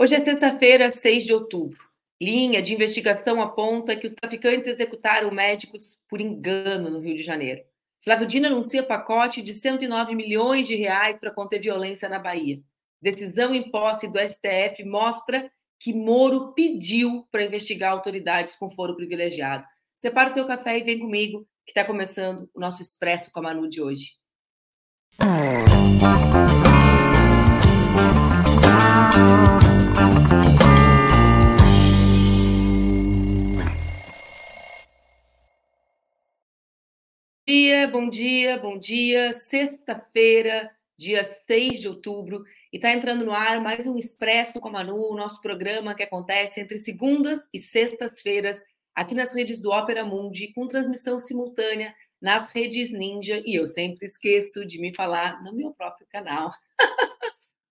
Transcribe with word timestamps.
Hoje 0.00 0.14
é 0.14 0.20
sexta-feira, 0.20 0.90
6 0.90 1.24
de 1.24 1.34
outubro. 1.34 1.76
Linha 2.22 2.62
de 2.62 2.72
investigação 2.72 3.42
aponta 3.42 3.96
que 3.96 4.06
os 4.06 4.14
traficantes 4.14 4.68
executaram 4.68 5.28
médicos 5.32 6.00
por 6.08 6.20
engano 6.20 6.88
no 6.88 7.00
Rio 7.00 7.16
de 7.16 7.24
Janeiro. 7.24 7.62
Flávio 8.04 8.24
Dino 8.24 8.46
anuncia 8.46 8.80
pacote 8.80 9.42
de 9.42 9.52
109 9.52 10.14
milhões 10.14 10.68
de 10.68 10.76
reais 10.76 11.18
para 11.18 11.32
conter 11.32 11.60
violência 11.60 12.08
na 12.08 12.20
Bahia. 12.20 12.60
Decisão 13.02 13.52
em 13.52 13.72
posse 13.72 14.06
do 14.06 14.20
STF 14.20 14.84
mostra 14.84 15.50
que 15.80 15.92
Moro 15.92 16.52
pediu 16.54 17.26
para 17.32 17.42
investigar 17.42 17.90
autoridades 17.90 18.54
com 18.54 18.70
foro 18.70 18.94
privilegiado. 18.94 19.66
Separa 19.96 20.30
o 20.30 20.32
teu 20.32 20.46
café 20.46 20.78
e 20.78 20.84
vem 20.84 21.00
comigo, 21.00 21.44
que 21.66 21.72
está 21.72 21.84
começando 21.84 22.48
o 22.54 22.60
nosso 22.60 22.80
Expresso 22.80 23.32
com 23.32 23.40
a 23.40 23.42
Manu 23.42 23.68
de 23.68 23.82
hoje. 23.82 24.12
dia, 29.18 29.47
bom 38.08 38.10
dia, 38.10 38.58
bom 38.58 38.78
dia. 38.78 39.32
Sexta-feira, 39.32 40.70
dia 40.96 41.22
6 41.46 41.80
de 41.80 41.88
outubro, 41.88 42.44
e 42.72 42.76
está 42.76 42.90
entrando 42.92 43.24
no 43.24 43.32
ar 43.32 43.60
mais 43.60 43.86
um 43.86 43.96
Expresso 43.96 44.60
com 44.60 44.68
a 44.68 44.72
Manu, 44.72 45.14
nosso 45.14 45.40
programa 45.40 45.94
que 45.94 46.02
acontece 46.02 46.60
entre 46.60 46.78
segundas 46.78 47.48
e 47.52 47.58
sextas-feiras, 47.58 48.62
aqui 48.94 49.14
nas 49.14 49.34
redes 49.34 49.60
do 49.60 49.70
Ópera 49.70 50.04
Mundi, 50.04 50.52
com 50.52 50.66
transmissão 50.66 51.18
simultânea 51.18 51.94
nas 52.20 52.52
redes 52.52 52.92
Ninja, 52.92 53.42
e 53.44 53.54
eu 53.54 53.66
sempre 53.66 54.06
esqueço 54.06 54.64
de 54.64 54.80
me 54.80 54.94
falar 54.94 55.42
no 55.42 55.52
meu 55.52 55.72
próprio 55.72 56.06
canal. 56.10 56.50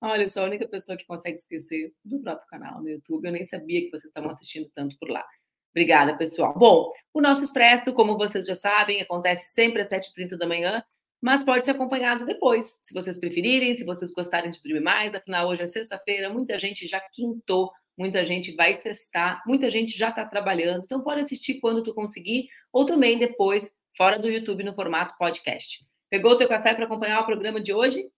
Olha, 0.02 0.24
eu 0.24 0.30
sou 0.30 0.44
a 0.44 0.46
única 0.46 0.68
pessoa 0.68 0.98
que 0.98 1.06
consegue 1.06 1.36
esquecer 1.36 1.92
do 2.06 2.20
próprio 2.20 2.48
canal 2.48 2.82
no 2.82 2.90
YouTube. 2.90 3.26
Eu 3.26 3.32
nem 3.32 3.46
sabia 3.46 3.82
que 3.82 3.90
vocês 3.90 4.06
estavam 4.06 4.30
assistindo 4.30 4.70
tanto 4.74 4.98
por 5.00 5.10
lá. 5.10 5.26
Obrigada, 5.72 6.18
pessoal. 6.18 6.58
Bom, 6.58 6.92
o 7.14 7.22
nosso 7.22 7.44
Expresso, 7.44 7.94
como 7.94 8.18
vocês 8.18 8.46
já 8.46 8.56
sabem, 8.56 9.02
acontece 9.02 9.54
sempre 9.54 9.82
às 9.82 9.90
7h30 9.90 10.38
da 10.38 10.48
manhã, 10.48 10.84
mas 11.22 11.44
pode 11.44 11.66
ser 11.66 11.72
acompanhado 11.72 12.26
depois, 12.26 12.80
se 12.82 12.94
vocês 12.94 13.20
preferirem, 13.20 13.76
se 13.76 13.84
vocês 13.84 14.12
gostarem 14.12 14.52
de 14.52 14.62
dormir 14.62 14.82
mais. 14.82 15.14
Afinal, 15.14 15.48
hoje 15.48 15.64
é 15.64 15.68
sexta-feira, 15.68 16.30
muita 16.30 16.58
gente 16.58 16.88
já 16.88 17.00
quintou, 17.00 17.72
muita 17.98 18.26
gente 18.26 18.56
vai 18.56 18.76
testar, 18.76 19.44
muita 19.46 19.70
gente 19.70 19.98
já 19.98 20.10
está 20.10 20.26
trabalhando, 20.26 20.84
então 20.84 21.02
pode 21.02 21.22
assistir 21.22 21.60
quando 21.60 21.84
tu 21.84 21.94
conseguir, 21.94 22.48
ou 22.72 22.86
também 22.86 23.18
depois, 23.18 23.72
fora 23.96 24.18
do 24.18 24.30
YouTube, 24.30 24.64
no 24.64 24.74
formato 24.74 25.16
podcast. 25.18 25.86
Pegou 26.10 26.32
o 26.32 26.38
teu 26.38 26.48
café 26.48 26.74
para 26.74 26.86
acompanhar 26.86 27.22
o 27.22 27.26
programa 27.26 27.60
de 27.60 27.72
hoje? 27.74 28.10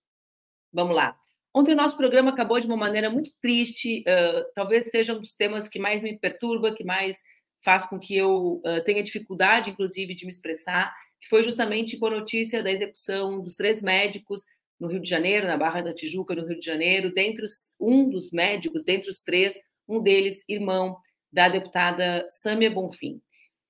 Vamos 0.72 0.96
lá. 0.96 1.19
Ontem 1.54 1.74
o 1.74 1.78
nosso 1.78 1.98
programa 1.98 2.30
acabou 2.30 2.60
de 2.60 2.68
uma 2.68 2.78
maneira 2.78 3.10
muito 3.10 3.32
triste, 3.42 4.02
uh, 4.02 4.46
talvez 4.54 4.86
seja 4.86 5.14
um 5.14 5.20
dos 5.20 5.34
temas 5.34 5.68
que 5.68 5.80
mais 5.80 6.02
me 6.02 6.18
perturba, 6.18 6.74
que 6.74 6.84
mais 6.84 7.22
faz 7.64 7.86
com 7.86 8.00
que 8.00 8.16
eu 8.16 8.62
uh, 8.66 8.84
tenha 8.86 9.04
dificuldade, 9.04 9.72
inclusive, 9.72 10.14
de 10.14 10.26
me 10.26 10.32
expressar, 10.32 10.94
que 11.20 11.28
foi 11.28 11.44
justamente 11.44 11.98
com 11.98 12.06
a 12.06 12.12
notícia 12.12 12.64
da 12.64 12.72
execução 12.72 13.42
dos 13.42 13.56
três 13.56 13.82
médicos 13.82 14.44
no 14.80 14.88
Rio 14.88 15.02
de 15.02 15.10
Janeiro, 15.10 15.48
na 15.48 15.58
Barra 15.58 15.82
da 15.82 15.94
Tijuca, 15.94 16.34
no 16.36 16.46
Rio 16.46 16.60
de 16.60 16.66
Janeiro, 16.66 17.12
dentre 17.12 17.44
os, 17.44 17.76
um 17.80 18.10
dos 18.10 18.32
médicos, 18.32 18.84
dentre 18.84 19.10
os 19.10 19.22
três, 19.24 19.60
um 19.88 20.02
deles 20.02 20.46
irmão 20.48 20.98
da 21.32 21.50
deputada 21.50 22.26
Sâmia 22.30 22.72
Bonfim. 22.72 23.22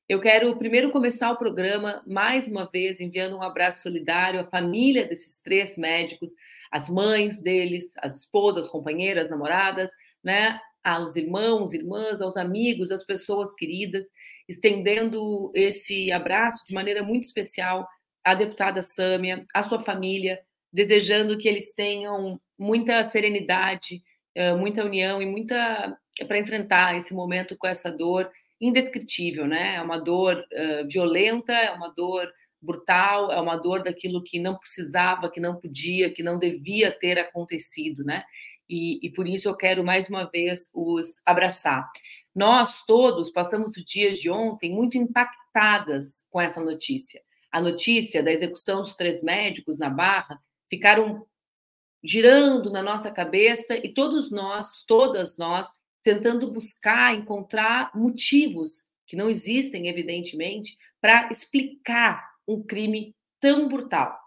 Eu 0.08 0.20
quero 0.20 0.58
primeiro 0.58 0.92
começar 0.92 1.32
o 1.32 1.38
programa, 1.38 2.04
mais 2.06 2.48
uma 2.48 2.66
vez, 2.66 3.00
enviando 3.00 3.38
um 3.38 3.42
abraço 3.42 3.82
solidário 3.82 4.40
à 4.40 4.44
família 4.44 5.06
desses 5.06 5.40
três 5.42 5.78
médicos, 5.78 6.32
às 6.72 6.90
mães 6.90 7.42
deles, 7.42 7.94
às 8.02 8.16
esposas, 8.18 8.70
companheiras, 8.70 9.30
namoradas, 9.30 9.92
né, 10.24 10.60
aos 10.84 11.16
irmãos, 11.16 11.74
irmãs, 11.74 12.22
aos 12.22 12.38
amigos, 12.38 12.92
às 12.92 13.04
pessoas 13.04 13.54
queridas, 13.54 14.06
estendendo 14.48 15.52
esse 15.54 16.12
abraço 16.12 16.66
de 16.68 16.74
maneira 16.74 17.04
muito 17.04 17.24
especial 17.24 17.88
à 18.24 18.34
deputada 18.34 18.82
Sâmia, 18.82 19.46
à 19.54 19.62
sua 19.62 19.80
família, 19.80 20.40
desejando 20.72 21.38
que 21.38 21.48
eles 21.48 21.74
tenham 21.74 22.40
muita 22.58 23.04
serenidade, 23.04 24.04
eh, 24.36 24.54
muita 24.54 24.84
união 24.86 25.22
e 25.22 25.26
muita 25.26 25.98
para 26.28 26.40
enfrentar 26.40 26.98
esse 26.98 27.14
momento 27.14 27.58
com 27.58 27.68
essa 27.68 27.92
dor 27.92 28.30
indescritível, 28.60 29.48
né? 29.48 29.76
É 29.76 29.82
uma 29.82 29.98
dor 29.98 30.36
uh, 30.38 30.88
violenta, 30.88 31.54
é 31.54 31.72
uma 31.72 31.90
dor 31.94 32.30
brutal, 32.62 33.32
é 33.32 33.40
uma 33.40 33.58
dor 33.58 33.84
daquilo 33.84 34.24
que 34.24 34.40
não 34.40 34.58
precisava, 34.58 35.30
que 35.30 35.40
não 35.40 35.56
podia, 35.56 36.12
que 36.12 36.24
não 36.24 36.38
devia 36.38 36.92
ter 36.92 37.18
acontecido, 37.18 38.04
né? 38.04 38.24
e, 38.70 39.00
e 39.02 39.10
por 39.10 39.28
isso 39.28 39.50
eu 39.50 39.56
quero 39.56 39.84
mais 39.84 40.08
uma 40.08 40.26
vez 40.26 40.70
os 40.74 41.22
abraçar. 41.26 41.90
Nós 42.36 42.86
todos 42.86 43.32
passamos 43.32 43.76
os 43.76 43.84
dias 43.84 44.20
de 44.20 44.30
ontem 44.30 44.72
muito 44.72 44.98
impactadas 44.98 46.28
com 46.30 46.40
essa 46.40 46.62
notícia. 46.62 47.22
A 47.52 47.60
notícia 47.60 48.22
da 48.22 48.32
execução 48.32 48.82
dos 48.82 48.96
três 48.96 49.24
médicos 49.24 49.80
na 49.80 49.90
Barra 49.90 50.40
ficaram 50.70 51.26
girando 52.04 52.70
na 52.70 52.84
nossa 52.84 53.12
cabeça 53.12 53.76
e 53.76 53.92
todos 53.92 54.30
nós, 54.30 54.84
todas 54.88 55.36
nós, 55.36 55.68
tentando 56.04 56.54
buscar, 56.54 57.16
encontrar 57.16 57.92
motivos 57.96 58.84
que 59.06 59.16
não 59.16 59.28
existem, 59.28 59.88
evidentemente, 59.88 60.78
para 61.02 61.28
explicar 61.32 62.30
um 62.54 62.64
crime 62.64 63.16
tão 63.40 63.68
brutal. 63.68 64.18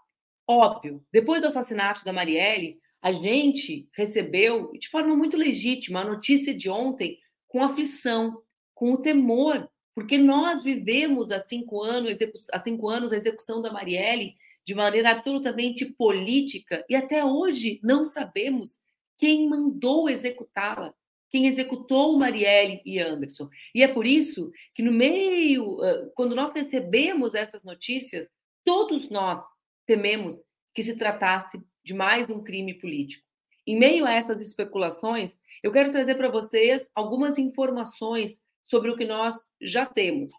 Óbvio, 0.47 1.05
depois 1.11 1.41
do 1.41 1.47
assassinato 1.47 2.03
da 2.03 2.13
Marielle, 2.13 2.79
a 3.01 3.11
gente 3.11 3.87
recebeu, 3.93 4.71
de 4.73 4.87
forma 4.89 5.15
muito 5.15 5.35
legítima, 5.35 6.01
a 6.01 6.05
notícia 6.05 6.53
de 6.53 6.69
ontem 6.69 7.19
com 7.47 7.63
aflição, 7.63 8.41
com 8.73 8.93
o 8.93 8.97
temor, 8.97 9.69
porque 9.93 10.17
nós 10.17 10.63
vivemos 10.63 11.31
há 11.31 11.39
cinco 11.39 11.83
anos, 11.83 12.17
há 12.51 12.59
cinco 12.59 12.89
anos 12.89 13.13
a 13.13 13.17
execução 13.17 13.61
da 13.61 13.71
Marielle 13.71 14.35
de 14.65 14.73
maneira 14.73 15.11
absolutamente 15.11 15.85
política 15.85 16.83
e 16.89 16.95
até 16.95 17.23
hoje 17.23 17.79
não 17.83 18.05
sabemos 18.05 18.79
quem 19.17 19.47
mandou 19.47 20.09
executá-la, 20.09 20.93
quem 21.33 21.47
executou 21.47 22.15
Marielle 22.15 22.79
e 22.85 22.99
Anderson. 22.99 23.49
E 23.73 23.81
é 23.81 23.87
por 23.87 24.05
isso 24.05 24.51
que 24.75 24.83
no 24.83 24.91
meio, 24.91 25.79
quando 26.13 26.35
nós 26.35 26.53
recebemos 26.53 27.33
essas 27.33 27.63
notícias, 27.63 28.29
todos 28.63 29.09
nós 29.09 29.39
tememos 29.87 30.37
que 30.75 30.83
se 30.83 30.95
tratasse 30.95 31.59
de 31.83 31.95
mais 31.95 32.29
um 32.29 32.43
crime 32.43 32.75
político. 32.75 33.25
Em 33.65 33.75
meio 33.79 34.05
a 34.05 34.13
essas 34.13 34.41
especulações, 34.41 35.39
eu 35.63 35.71
quero 35.71 35.91
trazer 35.91 36.13
para 36.15 36.29
vocês 36.29 36.91
algumas 36.93 37.39
informações 37.39 38.41
sobre 38.63 38.91
o 38.91 38.95
que 38.95 39.03
nós 39.03 39.49
já 39.59 39.87
temos. 39.87 40.29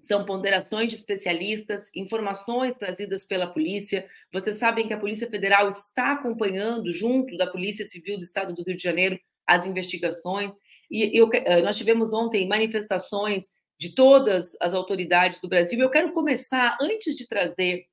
São 0.00 0.26
ponderações 0.26 0.90
de 0.90 0.96
especialistas, 0.96 1.90
informações 1.94 2.74
trazidas 2.74 3.24
pela 3.24 3.46
polícia. 3.46 4.06
Vocês 4.30 4.56
sabem 4.56 4.86
que 4.86 4.92
a 4.92 5.00
Polícia 5.00 5.30
Federal 5.30 5.70
está 5.70 6.12
acompanhando, 6.12 6.92
junto 6.92 7.34
da 7.38 7.46
Polícia 7.46 7.86
Civil 7.86 8.18
do 8.18 8.24
Estado 8.24 8.52
do 8.52 8.62
Rio 8.62 8.76
de 8.76 8.82
Janeiro, 8.82 9.18
as 9.46 9.66
investigações. 9.66 10.54
E 10.90 11.16
eu, 11.16 11.28
eh, 11.32 11.62
nós 11.62 11.76
tivemos 11.76 12.12
ontem 12.12 12.46
manifestações 12.46 13.50
de 13.78 13.94
todas 13.94 14.56
as 14.60 14.74
autoridades 14.74 15.40
do 15.40 15.48
Brasil. 15.48 15.80
Eu 15.80 15.90
quero 15.90 16.12
começar, 16.12 16.76
antes 16.80 17.14
de 17.14 17.26
trazer 17.26 17.86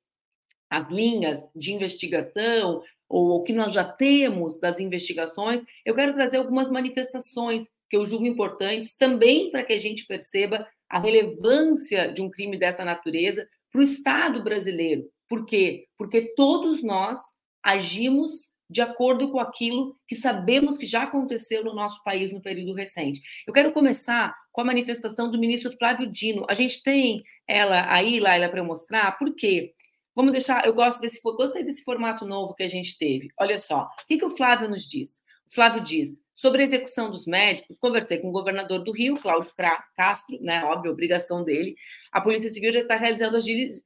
as 0.70 0.88
linhas 0.88 1.48
de 1.54 1.72
investigação 1.72 2.82
ou 3.08 3.36
o 3.36 3.42
que 3.42 3.52
nós 3.52 3.72
já 3.72 3.84
temos 3.84 4.58
das 4.58 4.80
investigações, 4.80 5.62
eu 5.84 5.94
quero 5.94 6.14
trazer 6.14 6.38
algumas 6.38 6.70
manifestações 6.70 7.70
que 7.88 7.96
eu 7.96 8.04
julgo 8.04 8.26
importantes 8.26 8.96
também 8.96 9.50
para 9.50 9.62
que 9.62 9.72
a 9.72 9.78
gente 9.78 10.06
perceba 10.06 10.66
a 10.88 10.98
relevância 10.98 12.10
de 12.12 12.22
um 12.22 12.30
crime 12.30 12.58
dessa 12.58 12.84
natureza 12.84 13.48
para 13.70 13.80
o 13.80 13.84
Estado 13.84 14.42
brasileiro. 14.42 15.08
Por 15.28 15.44
quê? 15.44 15.86
Porque 15.98 16.34
todos 16.34 16.82
nós 16.82 17.20
agimos 17.62 18.53
de 18.74 18.80
acordo 18.80 19.30
com 19.30 19.38
aquilo 19.38 19.96
que 20.08 20.16
sabemos 20.16 20.76
que 20.76 20.84
já 20.84 21.04
aconteceu 21.04 21.62
no 21.62 21.72
nosso 21.72 22.02
país 22.02 22.32
no 22.32 22.42
período 22.42 22.74
recente. 22.74 23.22
Eu 23.46 23.52
quero 23.52 23.70
começar 23.70 24.34
com 24.50 24.60
a 24.60 24.64
manifestação 24.64 25.30
do 25.30 25.38
ministro 25.38 25.70
Flávio 25.78 26.10
Dino. 26.10 26.44
A 26.48 26.54
gente 26.54 26.82
tem 26.82 27.22
ela 27.46 27.88
aí, 27.88 28.18
Laila, 28.18 28.48
para 28.48 28.64
mostrar, 28.64 29.16
por 29.16 29.32
quê? 29.32 29.72
Vamos 30.12 30.32
deixar, 30.32 30.66
eu 30.66 30.74
gosto 30.74 31.00
desse, 31.00 31.20
gostei 31.22 31.62
desse 31.62 31.84
formato 31.84 32.26
novo 32.26 32.52
que 32.52 32.64
a 32.64 32.68
gente 32.68 32.98
teve. 32.98 33.28
Olha 33.38 33.60
só, 33.60 33.82
o 33.82 34.06
que, 34.08 34.18
que 34.18 34.24
o 34.24 34.30
Flávio 34.30 34.68
nos 34.68 34.88
diz? 34.88 35.22
O 35.48 35.54
Flávio 35.54 35.80
diz, 35.80 36.20
sobre 36.34 36.62
a 36.62 36.64
execução 36.64 37.12
dos 37.12 37.26
médicos, 37.26 37.78
conversei 37.78 38.18
com 38.18 38.30
o 38.30 38.32
governador 38.32 38.82
do 38.82 38.90
Rio, 38.90 39.16
Cláudio 39.16 39.52
Castro, 39.96 40.36
né, 40.40 40.64
óbvio, 40.64 40.90
obrigação 40.90 41.44
dele. 41.44 41.76
A 42.10 42.20
Polícia 42.20 42.50
Civil 42.50 42.72
já 42.72 42.80
está 42.80 42.96
realizando 42.96 43.36
as 43.36 43.44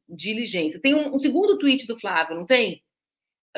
diligências. 0.08 0.80
Tem 0.80 0.94
um, 0.94 1.14
um 1.14 1.18
segundo 1.18 1.58
tweet 1.58 1.86
do 1.86 2.00
Flávio, 2.00 2.36
não 2.36 2.46
tem? 2.46 2.82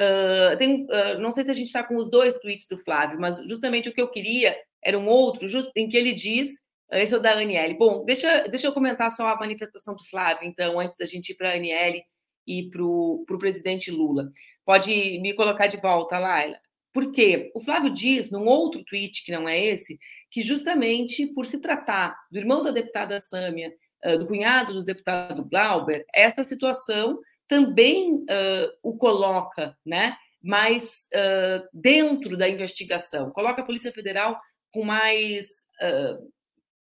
Uh, 0.01 0.57
tem 0.57 0.85
uh, 0.85 1.21
não 1.21 1.31
sei 1.31 1.45
se 1.45 1.51
a 1.51 1.55
gente 1.55 1.67
está 1.67 1.85
com 1.85 1.97
os 1.97 2.09
dois 2.09 2.35
tweets 2.37 2.67
do 2.67 2.79
Flávio, 2.79 3.21
mas 3.21 3.37
justamente 3.47 3.89
o 3.89 3.93
que 3.93 4.01
eu 4.01 4.11
queria 4.11 4.57
era 4.83 4.99
um 4.99 5.07
outro, 5.07 5.47
just, 5.47 5.71
em 5.77 5.89
que 5.89 5.97
ele 5.97 6.15
diz, 6.15 6.61
esse 6.91 7.13
é 7.13 7.19
o 7.19 7.21
da 7.21 7.33
Aniele. 7.33 7.75
Bom, 7.75 8.03
deixa, 8.03 8.45
deixa 8.45 8.67
eu 8.67 8.73
comentar 8.73 9.11
só 9.11 9.29
a 9.29 9.37
manifestação 9.37 9.95
do 9.95 10.03
Flávio, 10.09 10.49
então, 10.49 10.81
antes 10.81 10.97
da 10.97 11.05
gente 11.05 11.31
ir 11.31 11.35
para 11.35 11.51
a 11.51 11.55
Aniele 11.55 12.03
e 12.47 12.71
para 12.71 12.83
o 12.83 13.25
presidente 13.39 13.91
Lula. 13.91 14.31
Pode 14.65 14.91
me 15.21 15.35
colocar 15.35 15.67
de 15.67 15.77
volta, 15.77 16.19
Laila. 16.19 16.59
Porque 16.95 17.53
o 17.55 17.61
Flávio 17.61 17.93
diz, 17.93 18.31
num 18.31 18.47
outro 18.47 18.83
tweet 18.85 19.23
que 19.23 19.31
não 19.31 19.47
é 19.47 19.61
esse, 19.61 19.99
que 20.31 20.41
justamente 20.41 21.27
por 21.27 21.45
se 21.45 21.61
tratar 21.61 22.17
do 22.33 22.39
irmão 22.39 22.63
da 22.63 22.71
deputada 22.71 23.19
Sâmia, 23.19 23.71
do 24.19 24.27
cunhado 24.27 24.73
do 24.73 24.85
deputado 24.85 25.45
Glauber, 25.45 26.05
essa 26.15 26.43
situação 26.43 27.19
também 27.51 28.15
uh, 28.15 28.73
o 28.81 28.97
coloca 28.97 29.77
né, 29.85 30.17
mais 30.41 31.09
uh, 31.13 31.69
dentro 31.75 32.37
da 32.37 32.49
investigação, 32.49 33.29
coloca 33.31 33.61
a 33.61 33.65
Polícia 33.65 33.91
Federal 33.91 34.41
com 34.73 34.85
mais, 34.85 35.67
uh, 35.83 36.33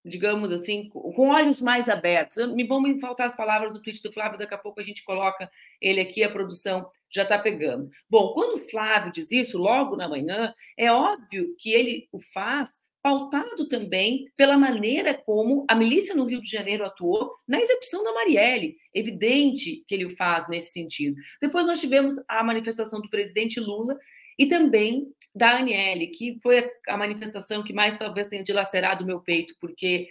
digamos 0.03 0.51
assim, 0.51 0.89
com 0.89 1.29
olhos 1.29 1.61
mais 1.61 1.87
abertos. 1.87 2.37
Eu, 2.37 2.55
me 2.55 2.65
vão 2.65 2.81
me 2.81 2.99
faltar 2.99 3.27
as 3.27 3.35
palavras 3.35 3.71
do 3.71 3.81
tweet 3.81 4.01
do 4.01 4.11
Flávio, 4.11 4.39
daqui 4.39 4.55
a 4.55 4.57
pouco 4.57 4.79
a 4.79 4.83
gente 4.83 5.05
coloca 5.05 5.47
ele 5.79 6.01
aqui, 6.01 6.23
a 6.23 6.31
produção 6.31 6.89
já 7.11 7.21
está 7.21 7.37
pegando. 7.37 7.87
Bom, 8.09 8.33
quando 8.33 8.55
o 8.55 8.67
Flávio 8.67 9.11
diz 9.11 9.31
isso, 9.31 9.59
logo 9.59 9.95
na 9.95 10.09
manhã, 10.09 10.51
é 10.75 10.91
óbvio 10.91 11.55
que 11.59 11.71
ele 11.71 12.09
o 12.11 12.19
faz 12.19 12.79
pautado 13.05 13.67
também 13.69 14.25
pela 14.35 14.57
maneira 14.57 15.13
como 15.13 15.63
a 15.69 15.75
milícia 15.75 16.15
no 16.15 16.25
Rio 16.25 16.41
de 16.41 16.49
Janeiro 16.49 16.83
atuou 16.83 17.35
na 17.47 17.61
execução 17.61 18.03
da 18.03 18.11
Marielle. 18.11 18.77
Evidente 18.91 19.83
que 19.85 19.93
ele 19.93 20.05
o 20.05 20.17
faz 20.17 20.49
nesse 20.49 20.71
sentido. 20.71 21.15
Depois 21.39 21.67
nós 21.67 21.79
tivemos 21.79 22.15
a 22.27 22.43
manifestação 22.43 22.99
do 22.99 23.07
presidente 23.07 23.59
Lula 23.59 23.95
e 24.39 24.47
também 24.47 25.13
da 25.35 25.57
Aniele, 25.57 26.07
que 26.07 26.39
foi 26.41 26.67
a 26.87 26.97
manifestação 26.97 27.61
que 27.61 27.73
mais 27.73 27.95
talvez 27.95 28.25
tenha 28.25 28.43
dilacerado 28.43 29.03
o 29.03 29.07
meu 29.07 29.21
peito, 29.21 29.53
porque 29.61 30.07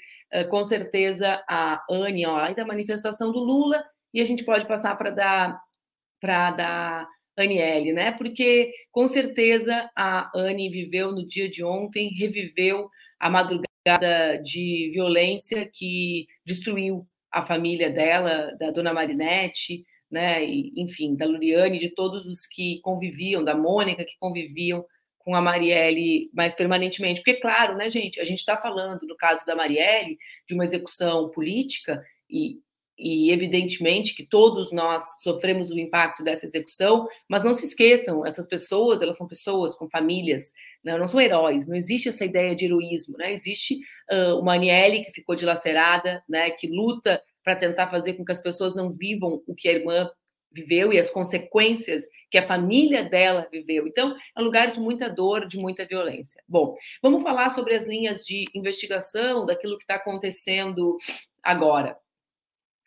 com 0.49 0.65
certeza 0.65 1.43
a 1.49 1.85
Anne, 1.91 2.25
ó, 2.27 2.37
aí 2.37 2.55
da 2.55 2.65
manifestação 2.65 3.33
do 3.33 3.41
Lula, 3.41 3.85
e 4.13 4.21
a 4.21 4.25
gente 4.25 4.45
pode 4.45 4.69
passar 4.69 4.97
para 4.97 5.11
dar 5.11 5.61
para 6.21 6.53
dar 6.53 7.09
Aniele, 7.37 7.93
né? 7.93 8.13
Porque 8.13 8.73
com 8.93 9.07
certeza 9.09 9.91
a 9.97 10.31
Anne 10.35 10.71
viveu 10.71 11.13
no 11.13 11.27
dia 11.27 11.49
de 11.49 11.65
ontem, 11.65 12.15
reviveu 12.17 12.89
a 13.19 13.29
madrugada 13.29 14.41
de 14.43 14.91
violência 14.93 15.69
que 15.73 16.27
destruiu 16.45 17.07
a 17.31 17.43
família 17.43 17.91
dela, 17.91 18.57
da 18.59 18.71
dona 18.71 18.93
Marinette, 18.93 19.85
né? 20.11 20.45
E, 20.45 20.73
enfim, 20.77 21.17
da 21.17 21.27
Luriane, 21.27 21.79
de 21.79 21.91
todos 21.91 22.27
os 22.27 22.47
que 22.47 22.81
conviviam, 22.83 23.43
da 23.43 23.57
Mônica, 23.57 24.05
que 24.05 24.17
conviviam 24.21 24.85
com 25.19 25.35
a 25.35 25.41
Marielle 25.41 26.31
mais 26.33 26.53
permanentemente. 26.53 27.21
Porque, 27.21 27.41
claro, 27.41 27.77
né, 27.77 27.91
gente, 27.91 28.21
a 28.21 28.25
gente 28.25 28.39
está 28.39 28.57
falando, 28.57 29.07
no 29.07 29.17
caso 29.17 29.45
da 29.47 29.57
Marielle, 29.57 30.19
de 30.47 30.55
uma 30.55 30.65
execução 30.65 31.31
política, 31.31 32.01
e 32.31 32.59
e 32.99 33.31
evidentemente 33.33 34.15
que 34.15 34.25
todos 34.25 34.71
nós 34.73 35.03
sofremos 35.21 35.71
o 35.71 35.79
impacto 35.79 36.23
dessa 36.23 36.47
execução, 36.47 37.09
mas 37.29 37.43
não 37.43 37.53
se 37.53 37.65
esqueçam, 37.65 38.25
essas 38.25 38.47
pessoas, 38.47 39.03
elas 39.03 39.17
são 39.17 39.27
pessoas 39.27 39.75
com 39.75 39.89
famílias, 39.89 40.53
né? 40.83 40.97
não 40.97 41.07
são 41.07 41.21
heróis, 41.21 41.67
não 41.67 41.75
existe 41.75 42.09
essa 42.09 42.25
ideia 42.25 42.55
de 42.55 42.67
heroísmo, 42.67 43.17
né? 43.17 43.33
Existe 43.33 43.79
uh, 44.11 44.39
uma 44.39 44.55
Aniele 44.55 45.03
que 45.03 45.11
ficou 45.11 45.35
dilacerada, 45.35 46.23
né, 46.29 46.51
que 46.51 46.69
luta 46.69 47.21
para 47.43 47.57
tentar 47.57 47.89
fazer 47.89 48.15
com 48.15 48.25
que 48.25 48.33
as 48.33 48.41
pessoas 48.41 48.75
não 48.75 48.89
vivam 48.91 49.43
o 49.47 49.55
que 49.55 49.69
a 49.69 49.73
irmã 49.73 50.09
viveu 50.55 50.93
e 50.93 50.99
as 50.99 51.11
consequências 51.11 52.05
que 52.31 52.39
a 52.39 52.43
família 52.43 53.03
dela 53.03 53.49
viveu. 53.51 53.87
Então, 53.87 54.15
é 54.37 54.41
um 54.41 54.45
lugar 54.45 54.71
de 54.71 54.79
muita 54.79 55.09
dor, 55.11 55.47
de 55.47 55.59
muita 55.59 55.85
violência. 55.85 56.43
Bom, 56.49 56.77
vamos 57.03 57.23
falar 57.23 57.51
sobre 57.51 57.75
as 57.75 57.85
linhas 57.85 58.25
de 58.25 58.45
investigação, 58.55 59.45
daquilo 59.45 59.77
que 59.77 59.83
está 59.83 59.97
acontecendo 59.97 60.97
agora. 61.43 61.97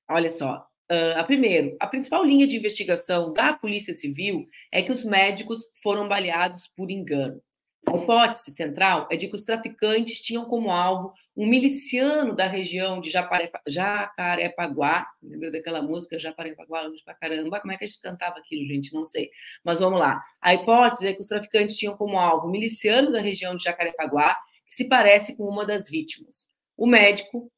Olha 0.10 0.30
só, 0.30 0.66
uh, 0.90 1.18
a 1.20 1.24
primeiro, 1.24 1.76
a 1.80 1.88
principal 1.88 2.24
linha 2.24 2.48
de 2.48 2.56
investigação 2.56 3.34
da 3.34 3.52
Polícia 3.52 3.94
Civil 3.94 4.48
é 4.72 4.82
que 4.82 4.92
os 4.92 5.04
médicos 5.04 5.70
foram 5.82 6.08
baleados 6.08 6.68
por 6.76 6.90
engano. 6.90 7.42
A 7.86 7.96
hipótese 7.96 8.52
central 8.52 9.08
é 9.10 9.16
de 9.16 9.28
que 9.28 9.36
os 9.36 9.44
traficantes 9.44 10.20
tinham 10.20 10.46
como 10.46 10.72
alvo 10.72 11.14
um 11.36 11.48
miliciano 11.48 12.36
da 12.36 12.46
região 12.46 13.00
de 13.00 13.10
Jacarepaguá. 13.10 15.08
Lembra 15.24 15.52
daquela 15.52 15.82
música 15.82 16.20
Jacarepaguá, 16.20 16.82
longe 16.82 17.02
pra 17.04 17.14
caramba? 17.14 17.62
Como 17.62 17.72
é 17.72 17.78
que 17.78 17.86
a 17.86 17.88
gente 17.88 18.02
cantava 18.02 18.40
aquilo, 18.40 18.68
gente? 18.68 18.94
Não 18.94 19.06
sei. 19.06 19.30
Mas 19.64 19.80
vamos 19.80 20.00
lá. 20.00 20.22
A 20.42 20.54
hipótese 20.54 21.08
é 21.08 21.14
que 21.14 21.22
os 21.22 21.28
traficantes 21.28 21.78
tinham 21.78 21.96
como 21.96 22.20
alvo 22.20 22.48
um 22.48 22.52
miliciano 22.52 23.10
da 23.10 23.22
região 23.22 23.56
de 23.56 23.64
Jacarepaguá, 23.64 24.38
que 24.66 24.76
se 24.76 24.90
parece 24.90 25.38
com 25.38 25.46
uma 25.46 25.66
das 25.66 25.90
vítimas 25.90 26.50
o 26.78 26.86
médico, 26.86 27.52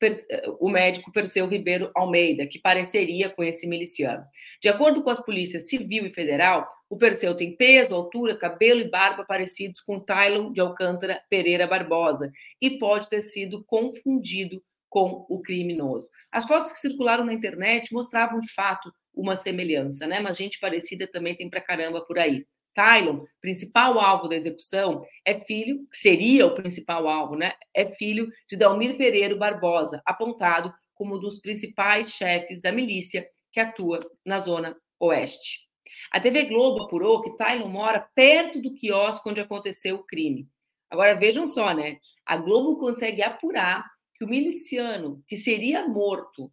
o 0.60 0.70
médico 0.70 1.12
Perseu 1.12 1.46
Ribeiro 1.46 1.92
Almeida, 1.94 2.48
que 2.48 2.58
pareceria 2.58 3.30
com 3.30 3.44
esse 3.44 3.68
miliciano. 3.68 4.24
De 4.62 4.70
acordo 4.70 5.04
com 5.04 5.10
as 5.10 5.20
polícias 5.20 5.68
civil 5.68 6.06
e 6.06 6.10
federal, 6.10 6.66
o 6.90 6.98
Perseu 6.98 7.36
tem 7.36 7.56
peso, 7.56 7.94
altura, 7.94 8.38
cabelo 8.38 8.80
e 8.80 8.90
barba 8.90 9.26
parecidos 9.26 9.82
com 9.82 10.00
Tylon 10.00 10.54
de 10.54 10.62
Alcântara 10.62 11.22
Pereira 11.30 11.68
Barbosa 11.68 12.32
e 12.62 12.80
pode 12.80 13.10
ter 13.10 13.22
sido 13.22 13.64
confundido 13.66 14.64
com 14.88 15.26
o 15.30 15.42
criminoso. 15.42 16.08
As 16.32 16.46
fotos 16.46 16.72
que 16.72 16.80
circularam 16.80 17.26
na 17.26 17.34
internet 17.34 17.94
mostravam 17.94 18.40
de 18.40 18.52
fato 18.52 18.92
uma 19.14 19.36
semelhança, 19.36 20.08
né? 20.08 20.20
Mas 20.20 20.38
gente 20.38 20.60
parecida 20.60 21.06
também 21.06 21.36
tem 21.36 21.50
pra 21.50 21.62
caramba 21.62 22.02
por 22.06 22.18
aí. 22.18 22.46
Tylon, 22.80 23.26
principal 23.42 24.00
alvo 24.00 24.30
da 24.30 24.38
execução, 24.38 25.02
é 25.26 25.34
filho, 25.34 25.86
seria 25.92 26.46
o 26.46 26.54
principal 26.54 27.10
alvo, 27.10 27.36
né? 27.36 27.52
É 27.74 27.86
filho 27.86 28.32
de 28.50 28.56
Dalmir 28.56 28.96
Pereira 28.96 29.36
Barbosa, 29.36 30.02
apontado 30.06 30.74
como 30.96 31.18
um 31.18 31.20
dos 31.20 31.40
principais 31.40 32.14
chefes 32.14 32.62
da 32.62 32.72
milícia 32.72 33.28
que 33.52 33.60
atua 33.60 34.00
na 34.26 34.40
zona 34.40 34.78
oeste. 34.98 35.68
A 36.10 36.22
TV 36.22 36.46
Globo 36.46 36.84
apurou 36.84 37.22
que 37.22 37.36
Tylon 37.36 37.68
mora 37.68 38.08
perto 38.16 38.62
do 38.62 38.74
quiosque 38.74 39.28
onde 39.28 39.42
aconteceu 39.42 39.98
o 39.98 40.06
crime. 40.06 40.48
Agora 40.90 41.16
vejam 41.16 41.46
só, 41.46 41.74
né? 41.74 41.98
A 42.26 42.38
Globo 42.38 42.80
consegue 42.80 43.22
apurar 43.22 43.86
que 44.16 44.24
o 44.24 44.30
miliciano 44.30 45.22
que 45.28 45.36
seria 45.36 45.86
morto 45.86 46.50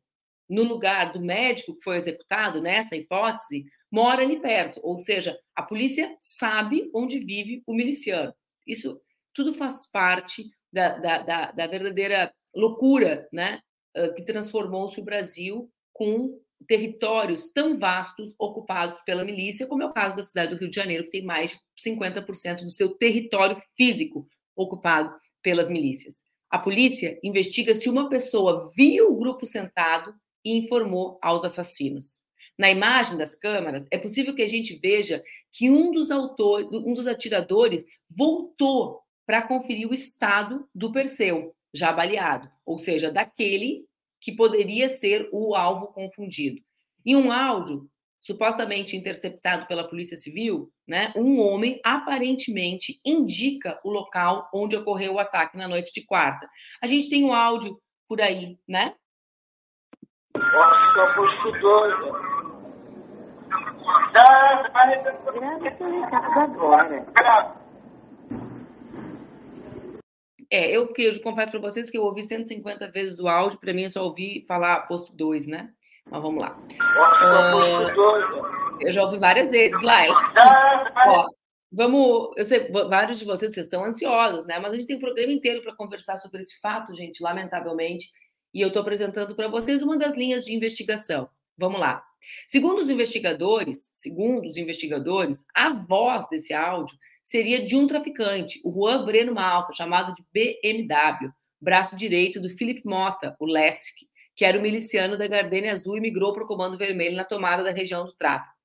no 0.49 0.63
lugar 0.63 1.13
do 1.13 1.21
médico 1.21 1.75
que 1.75 1.83
foi 1.83 1.97
executado 1.97 2.61
nessa 2.61 2.97
hipótese 2.97 3.65
mora 3.91 4.23
ali 4.23 4.41
perto, 4.41 4.81
ou 4.83 4.99
seja, 4.99 5.39
a 5.55 5.63
polícia 5.63 6.17
sabe 6.21 6.91
onde 6.95 7.19
vive 7.19 7.63
o 7.67 7.75
miliciano. 7.75 8.35
Isso 8.67 9.01
tudo 9.33 9.55
faz 9.55 9.91
parte 9.91 10.51
da, 10.73 10.99
da, 10.99 11.19
da, 11.19 11.53
da 11.53 11.67
verdadeira 11.67 12.33
loucura 12.55 13.29
né, 13.33 13.61
que 14.17 14.25
transformou-se 14.25 15.01
o 15.01 15.05
Brasil 15.05 15.71
com 15.93 16.39
territórios 16.67 17.53
tão 17.53 17.79
vastos 17.79 18.35
ocupados 18.39 18.99
pela 19.05 19.25
milícia, 19.25 19.67
como 19.67 19.83
é 19.83 19.87
o 19.87 19.93
caso 19.93 20.17
da 20.17 20.23
cidade 20.23 20.55
do 20.55 20.59
Rio 20.59 20.71
de 20.71 20.77
Janeiro, 20.77 21.05
que 21.05 21.11
tem 21.11 21.25
mais 21.25 21.53
de 21.53 21.91
50% 21.91 22.63
do 22.63 22.71
seu 22.71 22.97
território 22.97 23.61
físico 23.77 24.27
ocupado 24.55 25.15
pelas 25.43 25.69
milícias. 25.69 26.23
A 26.51 26.59
polícia 26.59 27.19
investiga 27.23 27.75
se 27.75 27.89
uma 27.89 28.09
pessoa 28.09 28.71
viu 28.75 29.13
o 29.13 29.19
grupo 29.19 29.45
sentado 29.45 30.15
e 30.47 30.57
informou 30.57 31.19
aos 31.21 31.45
assassinos. 31.45 32.21
Na 32.57 32.71
imagem 32.71 33.19
das 33.19 33.35
câmeras, 33.35 33.89
é 33.91 33.99
possível 33.99 34.33
que 34.33 34.43
a 34.43 34.49
gente 34.49 34.79
veja 34.79 35.23
que 35.53 35.69
um 35.69 35.91
dos 35.91 36.13
autores, 36.13 36.69
um 36.73 36.95
dos 36.95 37.09
atiradores 37.09 37.85
voltou 38.09 39.01
para 39.27 39.43
conferir 39.43 39.89
o 39.89 39.93
estado 39.93 40.69
do 40.73 40.93
Perseu, 40.93 41.53
já 41.75 41.93
baleado, 41.93 42.49
ou 42.65 42.79
seja, 42.79 43.11
daquele 43.11 43.85
que 44.21 44.33
poderia 44.33 44.89
ser 44.89 45.29
o 45.33 45.57
alvo 45.57 45.89
confundido. 45.89 46.63
Em 47.05 47.17
um 47.17 47.33
áudio 47.33 47.91
supostamente 48.21 48.97
interceptado 48.97 49.67
pela 49.67 49.89
Polícia 49.89 50.17
Civil, 50.17 50.73
né, 50.87 51.13
um 51.17 51.41
homem 51.41 51.81
aparentemente 51.85 52.99
indica 53.05 53.81
o 53.85 53.91
local 53.91 54.49
onde 54.55 54.77
ocorreu 54.77 55.15
o 55.15 55.19
ataque 55.19 55.57
na 55.57 55.69
noite 55.69 55.93
de 55.93 56.05
quarta. 56.05 56.49
A 56.81 56.87
gente 56.87 57.09
tem 57.09 57.25
o 57.25 57.33
áudio 57.33 57.81
por 58.09 58.21
aí, 58.21 58.59
né? 58.67 58.95
Nossa, 60.97 61.13
que 61.13 61.49
eu 61.49 61.61
doido. 61.61 62.17
É, 70.51 70.71
eu, 70.71 70.91
eu 70.97 71.23
confesso 71.23 71.51
para 71.51 71.61
vocês 71.61 71.91
que 71.91 71.99
eu 71.99 72.05
ouvi 72.05 72.23
150 72.23 72.91
vezes 72.91 73.19
o 73.19 73.29
áudio, 73.29 73.59
para 73.59 73.75
mim 73.75 73.83
eu 73.83 73.91
só 73.91 74.05
ouvi 74.05 74.47
falar 74.49 74.87
posto 74.87 75.13
2, 75.13 75.47
né? 75.47 75.69
Mas 76.11 76.23
vamos 76.23 76.41
lá. 76.41 76.57
Uh, 76.57 78.81
eu 78.81 78.93
já 78.93 79.03
ouvi 79.03 79.19
várias 79.19 79.51
vezes, 79.51 79.77
Glide. 79.79 80.15
Ó, 81.09 81.27
vamos, 81.73 82.31
eu 82.37 82.45
sei, 82.45 82.71
vários 82.71 83.19
de 83.19 83.25
vocês, 83.25 83.53
vocês 83.53 83.67
estão 83.67 83.85
ansiosos, 83.85 84.47
né? 84.47 84.61
Mas 84.61 84.73
a 84.73 84.77
gente 84.77 84.87
tem 84.87 84.97
um 84.97 85.01
programa 85.01 85.33
inteiro 85.33 85.63
para 85.63 85.75
conversar 85.75 86.19
sobre 86.19 86.41
esse 86.41 86.61
fato, 86.61 86.95
gente, 86.95 87.23
lamentavelmente. 87.23 88.09
E 88.57 88.63
eu 88.63 88.69
estou 88.69 88.81
apresentando 88.81 89.35
para 89.35 89.49
vocês 89.49 89.83
uma 89.83 89.99
das 89.99 90.17
linhas 90.17 90.43
de 90.43 90.55
investigação. 90.55 91.29
Vamos 91.59 91.79
lá. 91.79 92.03
Segundo 92.49 92.79
os 92.79 92.89
investigadores, 92.89 93.93
segundo 93.95 94.49
os 94.49 94.57
investigadores, 94.57 95.45
a 95.55 95.69
voz 95.69 96.27
desse 96.31 96.55
áudio 96.55 96.97
seria 97.23 97.67
de 97.67 97.77
um 97.77 97.87
traficante, 97.87 98.59
o 98.65 98.73
Juan 98.73 99.05
Breno 99.05 99.35
Malta, 99.35 99.75
chamado 99.75 100.15
de 100.15 100.25
BMW, 100.33 101.31
braço 101.61 101.95
direito 101.95 102.41
do 102.41 102.49
Felipe 102.49 102.81
Mota, 102.87 103.37
o 103.39 103.45
Lesk, 103.45 103.95
que 104.35 104.43
era 104.43 104.59
o 104.59 104.63
miliciano 104.63 105.19
da 105.19 105.29
Gardenia 105.29 105.75
Azul 105.75 105.99
e 105.99 106.01
migrou 106.01 106.33
para 106.33 106.45
o 106.45 106.47
Comando 106.47 106.79
Vermelho 106.79 107.15
na 107.15 107.25
tomada 107.25 107.63
da 107.63 107.71
região 107.71 108.07
do 108.07 108.15
tráfico. 108.15 108.57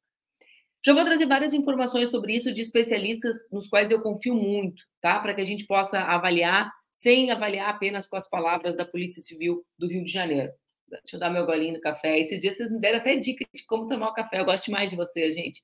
Já 0.81 0.93
vou 0.93 1.03
trazer 1.03 1.25
várias 1.25 1.53
informações 1.53 2.09
sobre 2.09 2.33
isso 2.33 2.53
de 2.53 2.61
especialistas 2.61 3.35
nos 3.51 3.67
quais 3.67 3.91
eu 3.91 4.01
confio 4.01 4.35
muito, 4.35 4.83
tá? 5.01 5.19
Para 5.19 5.33
que 5.33 5.41
a 5.41 5.45
gente 5.45 5.67
possa 5.67 5.99
avaliar 5.99 6.71
sem 6.91 7.31
avaliar 7.31 7.69
apenas 7.69 8.05
com 8.05 8.17
as 8.17 8.29
palavras 8.29 8.75
da 8.75 8.85
Polícia 8.85 9.21
Civil 9.21 9.65
do 9.79 9.87
Rio 9.87 10.03
de 10.03 10.11
Janeiro. 10.11 10.51
Deixa 10.89 11.15
eu 11.15 11.19
dar 11.19 11.29
meu 11.29 11.45
golinho 11.45 11.75
no 11.75 11.81
café. 11.81 12.19
Esses 12.19 12.37
dias 12.39 12.57
vocês 12.57 12.71
me 12.71 12.79
deram 12.79 12.99
até 12.99 13.15
dica 13.15 13.45
de 13.53 13.65
como 13.65 13.87
tomar 13.87 14.09
o 14.09 14.13
café. 14.13 14.41
Eu 14.41 14.45
gosto 14.45 14.69
mais 14.69 14.91
de 14.91 14.97
você, 14.97 15.31
gente. 15.31 15.63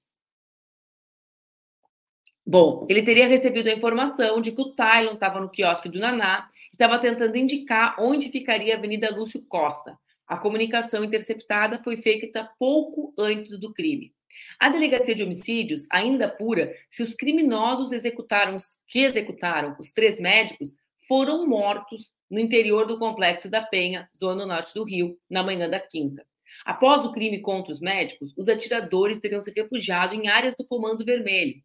Bom, 2.46 2.88
ele 2.90 3.04
teria 3.04 3.28
recebido 3.28 3.68
a 3.68 3.74
informação 3.74 4.40
de 4.40 4.54
que 4.54 4.62
o 4.62 4.74
Tylon 4.74 5.16
estava 5.16 5.42
no 5.42 5.50
quiosque 5.50 5.90
do 5.90 6.00
Naná 6.00 6.48
e 6.72 6.76
estava 6.76 6.98
tentando 6.98 7.36
indicar 7.36 7.98
onde 8.00 8.30
ficaria 8.30 8.74
a 8.74 8.78
Avenida 8.78 9.14
Lúcio 9.14 9.46
Costa. 9.50 10.00
A 10.26 10.38
comunicação 10.38 11.04
interceptada 11.04 11.84
foi 11.84 11.98
feita 11.98 12.50
pouco 12.58 13.14
antes 13.20 13.60
do 13.60 13.74
crime. 13.74 14.14
A 14.58 14.70
delegacia 14.70 15.14
de 15.14 15.24
homicídios 15.24 15.86
ainda 15.92 16.28
apura 16.28 16.74
se 16.90 17.04
os 17.04 17.14
criminosos 17.14 17.92
executaram, 17.92 18.56
que 18.88 19.00
executaram 19.00 19.76
os 19.78 19.92
três 19.92 20.18
médicos 20.18 20.78
foram 21.08 21.48
mortos 21.48 22.14
no 22.30 22.40
interior 22.40 22.86
do 22.86 23.00
complexo 23.00 23.50
da 23.50 23.62
Penha, 23.62 24.10
zona 24.18 24.46
norte 24.46 24.74
do 24.74 24.84
Rio, 24.84 25.18
na 25.30 25.42
manhã 25.42 25.70
da 25.70 25.80
quinta. 25.80 26.26
Após 26.66 27.06
o 27.06 27.12
crime 27.12 27.42
contra 27.42 27.72
os 27.72 27.80
médicos, 27.80 28.34
os 28.38 28.48
atiradores 28.48 29.20
teriam 29.20 29.42
se 29.42 29.52
refugiado 29.52 30.14
em 30.14 30.28
áreas 30.28 30.56
do 30.56 30.66
Comando 30.66 31.06
Vermelho. 31.06 31.56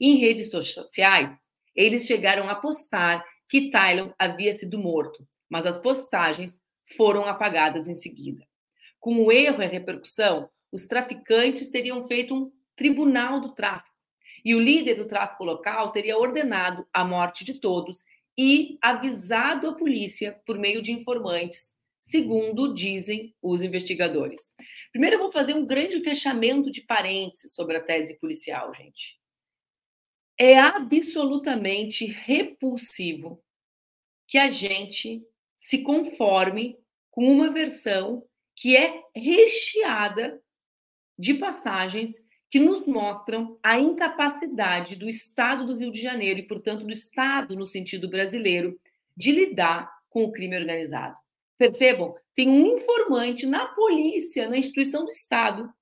Em 0.00 0.16
redes 0.16 0.50
sociais, 0.50 1.30
eles 1.74 2.06
chegaram 2.06 2.48
a 2.48 2.54
postar 2.54 3.24
que 3.48 3.70
Tylon 3.70 4.10
havia 4.18 4.52
sido 4.52 4.78
morto, 4.78 5.26
mas 5.48 5.66
as 5.66 5.78
postagens 5.78 6.60
foram 6.96 7.24
apagadas 7.24 7.88
em 7.88 7.94
seguida. 7.94 8.44
Com 8.98 9.16
o 9.16 9.32
erro 9.32 9.62
e 9.62 9.64
a 9.64 9.68
repercussão, 9.68 10.48
os 10.70 10.86
traficantes 10.86 11.70
teriam 11.70 12.06
feito 12.08 12.34
um 12.34 12.50
tribunal 12.76 13.40
do 13.40 13.52
tráfico. 13.52 13.90
E 14.44 14.54
o 14.54 14.60
líder 14.60 14.94
do 14.94 15.06
tráfico 15.06 15.44
local 15.44 15.92
teria 15.92 16.18
ordenado 16.18 16.86
a 16.92 17.04
morte 17.04 17.44
de 17.44 17.60
todos 17.60 18.02
e 18.44 18.76
avisado 18.82 19.68
a 19.68 19.74
polícia 19.76 20.42
por 20.44 20.58
meio 20.58 20.82
de 20.82 20.90
informantes, 20.90 21.76
segundo 22.00 22.74
dizem 22.74 23.32
os 23.40 23.62
investigadores. 23.62 24.52
Primeiro, 24.90 25.14
eu 25.14 25.20
vou 25.20 25.30
fazer 25.30 25.54
um 25.54 25.64
grande 25.64 26.00
fechamento 26.00 26.68
de 26.68 26.80
parênteses 26.80 27.54
sobre 27.54 27.76
a 27.76 27.80
tese 27.80 28.18
policial, 28.18 28.74
gente. 28.74 29.16
É 30.36 30.58
absolutamente 30.58 32.04
repulsivo 32.04 33.40
que 34.26 34.38
a 34.38 34.48
gente 34.48 35.24
se 35.56 35.84
conforme 35.84 36.76
com 37.12 37.24
uma 37.24 37.48
versão 37.48 38.26
que 38.56 38.76
é 38.76 39.04
recheada 39.14 40.42
de 41.16 41.34
passagens 41.34 42.16
que 42.52 42.60
nos 42.60 42.84
mostram 42.84 43.58
a 43.62 43.78
incapacidade 43.78 44.94
do 44.94 45.08
Estado 45.08 45.66
do 45.66 45.74
Rio 45.74 45.90
de 45.90 45.98
Janeiro 45.98 46.38
e, 46.38 46.46
portanto, 46.46 46.84
do 46.84 46.92
Estado 46.92 47.56
no 47.56 47.64
sentido 47.64 48.10
brasileiro 48.10 48.78
de 49.16 49.32
lidar 49.32 49.90
com 50.10 50.22
o 50.24 50.30
crime 50.30 50.58
organizado. 50.58 51.18
Percebam, 51.56 52.14
tem 52.34 52.50
um 52.50 52.76
informante 52.76 53.46
na 53.46 53.68
polícia, 53.68 54.50
na 54.50 54.58
instituição 54.58 55.06
do 55.06 55.10
Estado, 55.10 55.72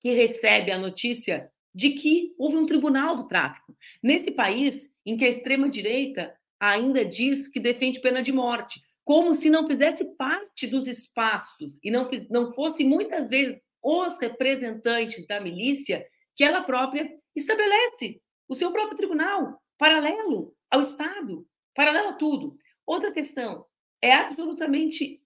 que 0.00 0.10
recebe 0.12 0.72
a 0.72 0.78
notícia 0.80 1.48
de 1.72 1.90
que 1.90 2.34
houve 2.36 2.56
um 2.56 2.66
tribunal 2.66 3.14
do 3.14 3.28
tráfico. 3.28 3.76
Nesse 4.02 4.32
país 4.32 4.92
em 5.06 5.16
que 5.16 5.24
a 5.24 5.28
extrema-direita 5.28 6.34
ainda 6.58 7.04
diz 7.04 7.46
que 7.46 7.60
defende 7.60 8.00
pena 8.00 8.20
de 8.20 8.32
morte, 8.32 8.80
como 9.04 9.32
se 9.32 9.48
não 9.48 9.64
fizesse 9.64 10.04
parte 10.16 10.66
dos 10.66 10.88
espaços 10.88 11.78
e 11.84 11.88
não, 11.88 12.08
não 12.28 12.52
fosse 12.52 12.82
muitas 12.82 13.30
vezes 13.30 13.60
os 13.82 14.20
representantes 14.20 15.26
da 15.26 15.40
milícia 15.40 16.06
que 16.36 16.44
ela 16.44 16.62
própria 16.62 17.14
estabelece 17.34 18.20
o 18.48 18.54
seu 18.54 18.72
próprio 18.72 18.96
tribunal, 18.96 19.62
paralelo 19.78 20.54
ao 20.70 20.80
Estado, 20.80 21.46
paralelo 21.74 22.08
a 22.08 22.14
tudo. 22.14 22.54
Outra 22.86 23.12
questão, 23.12 23.66
é 24.02 24.12
absolutamente 24.12 25.22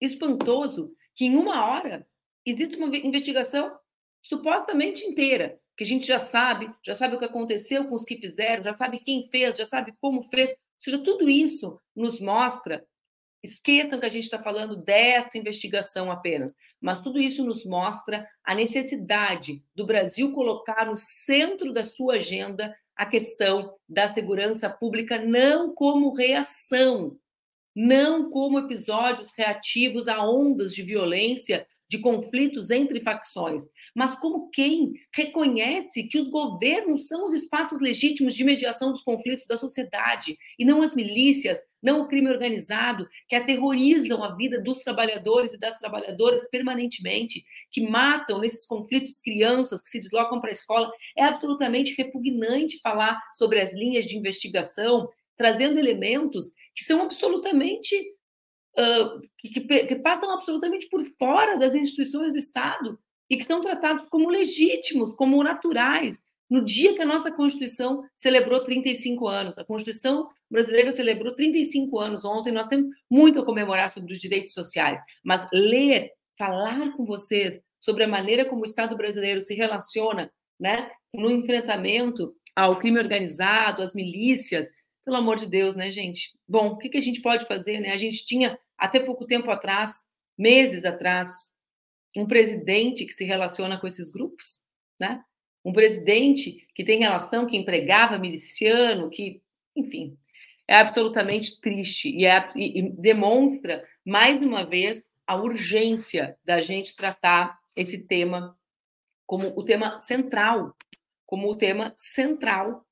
espantoso 0.00 0.94
que 1.14 1.24
em 1.24 1.36
uma 1.36 1.66
hora 1.66 2.06
existe 2.44 2.76
uma 2.76 2.94
investigação 2.96 3.76
supostamente 4.22 5.04
inteira, 5.04 5.60
que 5.76 5.84
a 5.84 5.86
gente 5.86 6.06
já 6.06 6.18
sabe, 6.18 6.72
já 6.84 6.94
sabe 6.94 7.16
o 7.16 7.18
que 7.18 7.24
aconteceu 7.24 7.86
com 7.86 7.94
os 7.94 8.04
que 8.04 8.18
fizeram, 8.18 8.62
já 8.62 8.72
sabe 8.72 9.00
quem 9.00 9.28
fez, 9.28 9.56
já 9.56 9.64
sabe 9.64 9.94
como 10.00 10.22
fez. 10.22 10.50
Ou 10.50 10.56
seja, 10.78 10.98
tudo 10.98 11.28
isso 11.28 11.80
nos 11.94 12.20
mostra 12.20 12.86
Esqueçam 13.42 14.00
que 14.00 14.06
a 14.06 14.08
gente 14.08 14.24
está 14.24 14.42
falando 14.42 14.76
dessa 14.76 15.38
investigação 15.38 16.10
apenas, 16.10 16.56
mas 16.80 17.00
tudo 17.00 17.20
isso 17.20 17.44
nos 17.44 17.64
mostra 17.64 18.28
a 18.44 18.54
necessidade 18.54 19.62
do 19.74 19.86
Brasil 19.86 20.32
colocar 20.32 20.86
no 20.86 20.96
centro 20.96 21.72
da 21.72 21.84
sua 21.84 22.14
agenda 22.14 22.74
a 22.96 23.06
questão 23.06 23.74
da 23.88 24.08
segurança 24.08 24.68
pública, 24.68 25.24
não 25.24 25.72
como 25.72 26.12
reação, 26.12 27.16
não 27.74 28.28
como 28.28 28.58
episódios 28.58 29.30
reativos 29.36 30.08
a 30.08 30.20
ondas 30.20 30.74
de 30.74 30.82
violência 30.82 31.64
de 31.88 31.98
conflitos 31.98 32.70
entre 32.70 33.00
facções, 33.00 33.62
mas 33.94 34.14
como 34.16 34.50
quem 34.50 34.92
reconhece 35.14 36.08
que 36.08 36.20
os 36.20 36.28
governos 36.28 37.06
são 37.06 37.24
os 37.24 37.32
espaços 37.32 37.80
legítimos 37.80 38.34
de 38.34 38.44
mediação 38.44 38.90
dos 38.92 39.00
conflitos 39.00 39.46
da 39.46 39.56
sociedade 39.56 40.36
e 40.58 40.64
não 40.64 40.82
as 40.82 40.94
milícias, 40.94 41.58
não 41.82 42.02
o 42.02 42.08
crime 42.08 42.30
organizado 42.30 43.08
que 43.28 43.36
aterrorizam 43.36 44.22
a 44.24 44.34
vida 44.34 44.60
dos 44.60 44.78
trabalhadores 44.78 45.52
e 45.52 45.58
das 45.58 45.78
trabalhadoras 45.78 46.46
permanentemente, 46.50 47.44
que 47.70 47.80
matam 47.80 48.40
nesses 48.40 48.66
conflitos 48.66 49.18
crianças 49.18 49.82
que 49.82 49.88
se 49.88 50.00
deslocam 50.00 50.40
para 50.40 50.50
a 50.50 50.52
escola. 50.52 50.90
É 51.16 51.24
absolutamente 51.24 51.94
repugnante 51.96 52.80
falar 52.80 53.20
sobre 53.34 53.60
as 53.60 53.72
linhas 53.72 54.04
de 54.04 54.16
investigação, 54.16 55.08
trazendo 55.36 55.78
elementos 55.78 56.52
que 56.74 56.84
são 56.84 57.02
absolutamente 57.02 57.94
que, 59.38 59.48
que, 59.48 59.60
que 59.86 59.96
passam 59.96 60.30
absolutamente 60.32 60.88
por 60.88 61.04
fora 61.18 61.56
das 61.58 61.74
instituições 61.74 62.32
do 62.32 62.38
Estado 62.38 62.98
e 63.28 63.36
que 63.36 63.44
são 63.44 63.60
tratados 63.60 64.06
como 64.08 64.30
legítimos, 64.30 65.12
como 65.14 65.42
naturais. 65.42 66.22
No 66.48 66.64
dia 66.64 66.94
que 66.94 67.02
a 67.02 67.06
nossa 67.06 67.30
Constituição 67.30 68.02
celebrou 68.14 68.60
35 68.60 69.28
anos, 69.28 69.58
a 69.58 69.64
Constituição 69.64 70.28
brasileira 70.50 70.90
celebrou 70.90 71.34
35 71.34 71.98
anos 71.98 72.24
ontem, 72.24 72.52
nós 72.52 72.66
temos 72.66 72.86
muito 73.10 73.38
a 73.38 73.44
comemorar 73.44 73.90
sobre 73.90 74.12
os 74.12 74.18
direitos 74.18 74.54
sociais, 74.54 75.00
mas 75.22 75.46
ler, 75.52 76.12
falar 76.38 76.96
com 76.96 77.04
vocês 77.04 77.60
sobre 77.78 78.04
a 78.04 78.08
maneira 78.08 78.44
como 78.44 78.62
o 78.62 78.64
Estado 78.64 78.96
brasileiro 78.96 79.42
se 79.42 79.54
relaciona 79.54 80.32
né, 80.58 80.90
no 81.12 81.30
enfrentamento 81.30 82.34
ao 82.56 82.78
crime 82.78 82.98
organizado, 82.98 83.82
às 83.82 83.94
milícias, 83.94 84.68
pelo 85.04 85.16
amor 85.16 85.36
de 85.36 85.46
Deus, 85.46 85.76
né, 85.76 85.90
gente? 85.90 86.36
Bom, 86.46 86.68
o 86.68 86.76
que, 86.78 86.96
a 86.96 87.00
gente 87.00 87.22
pode 87.22 87.46
fazer, 87.46 87.80
né? 87.80 87.92
A 87.92 87.96
gente 87.96 88.26
tinha, 88.26 88.58
até 88.76 89.00
pouco 89.00 89.26
tempo 89.26 89.50
atrás, 89.50 90.04
meses 90.36 90.84
atrás, 90.84 91.52
um 92.16 92.26
presidente 92.26 93.06
que 93.06 93.12
se 93.12 93.24
relaciona 93.24 93.78
com 93.78 93.86
esses 93.86 94.10
grupos, 94.10 94.60
né? 95.00 95.22
Um 95.68 95.72
presidente 95.72 96.66
que 96.74 96.82
tem 96.82 96.98
relação, 96.98 97.44
que 97.44 97.54
empregava 97.54 98.16
miliciano, 98.16 99.10
que, 99.10 99.42
enfim, 99.76 100.16
é 100.66 100.76
absolutamente 100.76 101.60
triste 101.60 102.08
e, 102.08 102.24
é, 102.24 102.50
e, 102.56 102.78
e 102.78 102.82
demonstra, 102.90 103.86
mais 104.02 104.40
uma 104.40 104.64
vez, 104.64 105.04
a 105.26 105.36
urgência 105.36 106.38
da 106.42 106.58
gente 106.62 106.96
tratar 106.96 107.58
esse 107.76 107.98
tema 107.98 108.58
como 109.26 109.52
o 109.54 109.62
tema 109.62 109.98
central, 109.98 110.74
como 111.26 111.50
o 111.50 111.54
tema 111.54 111.92
central 111.98 112.86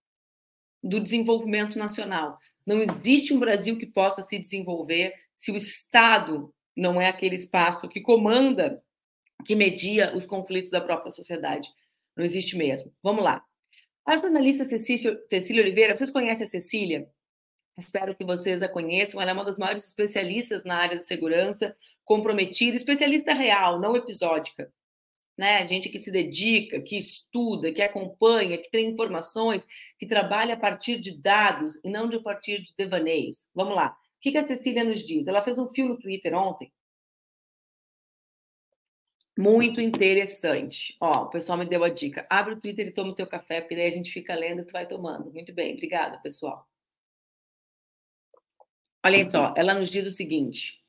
do 0.82 1.00
desenvolvimento 1.00 1.78
nacional. 1.78 2.38
Não 2.66 2.82
existe 2.82 3.32
um 3.32 3.38
Brasil 3.38 3.78
que 3.78 3.86
possa 3.86 4.20
se 4.20 4.38
desenvolver 4.38 5.14
se 5.34 5.50
o 5.50 5.56
Estado 5.56 6.54
não 6.76 7.00
é 7.00 7.08
aquele 7.08 7.36
espaço 7.36 7.88
que 7.88 8.02
comanda, 8.02 8.82
que 9.46 9.56
media 9.56 10.14
os 10.14 10.26
conflitos 10.26 10.70
da 10.70 10.80
própria 10.82 11.10
sociedade. 11.10 11.70
Não 12.16 12.24
existe 12.24 12.56
mesmo. 12.56 12.92
Vamos 13.02 13.22
lá. 13.22 13.44
A 14.04 14.16
jornalista 14.16 14.64
Cecília, 14.64 15.20
Cecília 15.26 15.62
Oliveira, 15.62 15.96
vocês 15.96 16.10
conhecem 16.10 16.44
a 16.44 16.46
Cecília? 16.46 17.08
Espero 17.76 18.14
que 18.14 18.24
vocês 18.24 18.62
a 18.62 18.68
conheçam. 18.68 19.20
Ela 19.20 19.32
é 19.32 19.34
uma 19.34 19.44
das 19.44 19.58
maiores 19.58 19.84
especialistas 19.84 20.64
na 20.64 20.76
área 20.76 20.96
de 20.96 21.04
segurança, 21.04 21.76
comprometida, 22.04 22.76
especialista 22.76 23.34
real, 23.34 23.80
não 23.80 23.96
episódica 23.96 24.72
né? 25.36 25.66
Gente 25.68 25.88
que 25.88 25.98
se 25.98 26.10
dedica, 26.10 26.80
que 26.80 26.96
estuda, 26.96 27.72
que 27.72 27.82
acompanha, 27.82 28.56
que 28.56 28.70
tem 28.70 28.88
informações, 28.88 29.66
que 29.98 30.06
trabalha 30.06 30.54
a 30.54 30.58
partir 30.58 30.98
de 30.98 31.10
dados 31.20 31.78
e 31.84 31.90
não 31.90 32.08
de 32.08 32.16
a 32.16 32.22
partir 32.22 32.62
de 32.62 32.74
devaneios. 32.76 33.48
Vamos 33.54 33.76
lá. 33.76 33.90
O 33.90 34.20
que 34.20 34.36
a 34.36 34.42
Cecília 34.42 34.82
nos 34.82 35.00
diz? 35.04 35.28
Ela 35.28 35.42
fez 35.42 35.58
um 35.58 35.68
filme 35.68 35.92
no 35.92 35.98
Twitter 35.98 36.34
ontem. 36.34 36.72
Muito 39.36 39.80
interessante. 39.80 40.96
Ó, 41.00 41.24
o 41.24 41.30
pessoal 41.30 41.58
me 41.58 41.66
deu 41.66 41.84
a 41.84 41.90
dica. 41.90 42.26
Abre 42.30 42.54
o 42.54 42.60
Twitter 42.60 42.86
e 42.86 42.90
toma 42.90 43.10
o 43.10 43.14
teu 43.14 43.26
café, 43.26 43.60
porque 43.60 43.76
daí 43.76 43.86
a 43.86 43.90
gente 43.90 44.10
fica 44.10 44.34
lendo 44.34 44.62
e 44.62 44.64
tu 44.64 44.72
vai 44.72 44.86
tomando. 44.86 45.30
Muito 45.30 45.52
bem, 45.52 45.74
obrigada, 45.74 46.18
pessoal. 46.18 46.66
Olha 49.04 49.30
só, 49.30 49.54
ela 49.56 49.74
nos 49.74 49.90
diz 49.90 50.06
o 50.06 50.10
seguinte: 50.10 50.82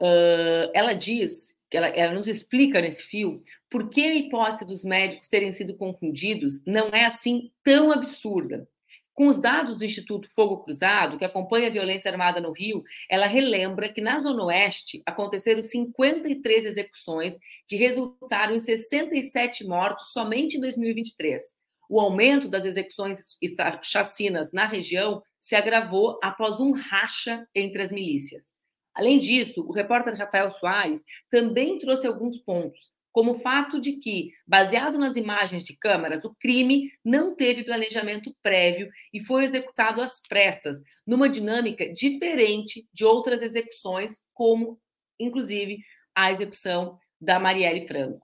uh, 0.00 0.70
ela 0.74 0.92
diz 0.92 1.56
ela, 1.70 1.88
ela 1.88 2.14
nos 2.14 2.28
explica 2.28 2.80
nesse 2.80 3.02
fio 3.02 3.42
por 3.68 3.88
que 3.88 4.02
a 4.02 4.14
hipótese 4.14 4.66
dos 4.66 4.84
médicos 4.84 5.28
terem 5.28 5.52
sido 5.52 5.76
confundidos 5.76 6.64
não 6.64 6.88
é 6.88 7.04
assim 7.04 7.50
tão 7.64 7.90
absurda. 7.92 8.68
Com 9.16 9.28
os 9.28 9.40
dados 9.40 9.74
do 9.74 9.84
Instituto 9.84 10.28
Fogo 10.28 10.58
Cruzado, 10.58 11.16
que 11.16 11.24
acompanha 11.24 11.68
a 11.68 11.72
violência 11.72 12.10
armada 12.10 12.38
no 12.38 12.52
Rio, 12.52 12.84
ela 13.08 13.26
relembra 13.26 13.90
que 13.90 14.02
na 14.02 14.18
Zona 14.18 14.44
Oeste 14.44 15.02
aconteceram 15.06 15.62
53 15.62 16.66
execuções 16.66 17.38
que 17.66 17.76
resultaram 17.76 18.54
em 18.54 18.60
67 18.60 19.66
mortos 19.66 20.12
somente 20.12 20.58
em 20.58 20.60
2023. 20.60 21.42
O 21.88 21.98
aumento 21.98 22.46
das 22.46 22.66
execuções 22.66 23.38
e 23.40 23.48
chacinas 23.80 24.52
na 24.52 24.66
região 24.66 25.22
se 25.40 25.56
agravou 25.56 26.20
após 26.22 26.60
um 26.60 26.72
racha 26.72 27.48
entre 27.54 27.80
as 27.80 27.90
milícias. 27.90 28.52
Além 28.94 29.18
disso, 29.18 29.64
o 29.66 29.72
repórter 29.72 30.14
Rafael 30.14 30.50
Soares 30.50 31.02
também 31.30 31.78
trouxe 31.78 32.06
alguns 32.06 32.36
pontos, 32.36 32.90
como 33.16 33.32
o 33.32 33.38
fato 33.38 33.80
de 33.80 33.94
que, 33.94 34.34
baseado 34.46 34.98
nas 34.98 35.16
imagens 35.16 35.64
de 35.64 35.74
câmeras, 35.74 36.22
o 36.22 36.36
crime 36.38 36.92
não 37.02 37.34
teve 37.34 37.64
planejamento 37.64 38.36
prévio 38.42 38.90
e 39.10 39.24
foi 39.24 39.44
executado 39.44 40.02
às 40.02 40.20
pressas, 40.20 40.82
numa 41.06 41.26
dinâmica 41.26 41.90
diferente 41.90 42.86
de 42.92 43.06
outras 43.06 43.40
execuções, 43.40 44.18
como, 44.34 44.78
inclusive, 45.18 45.78
a 46.14 46.30
execução 46.30 46.98
da 47.18 47.40
Marielle 47.40 47.88
Franco. 47.88 48.20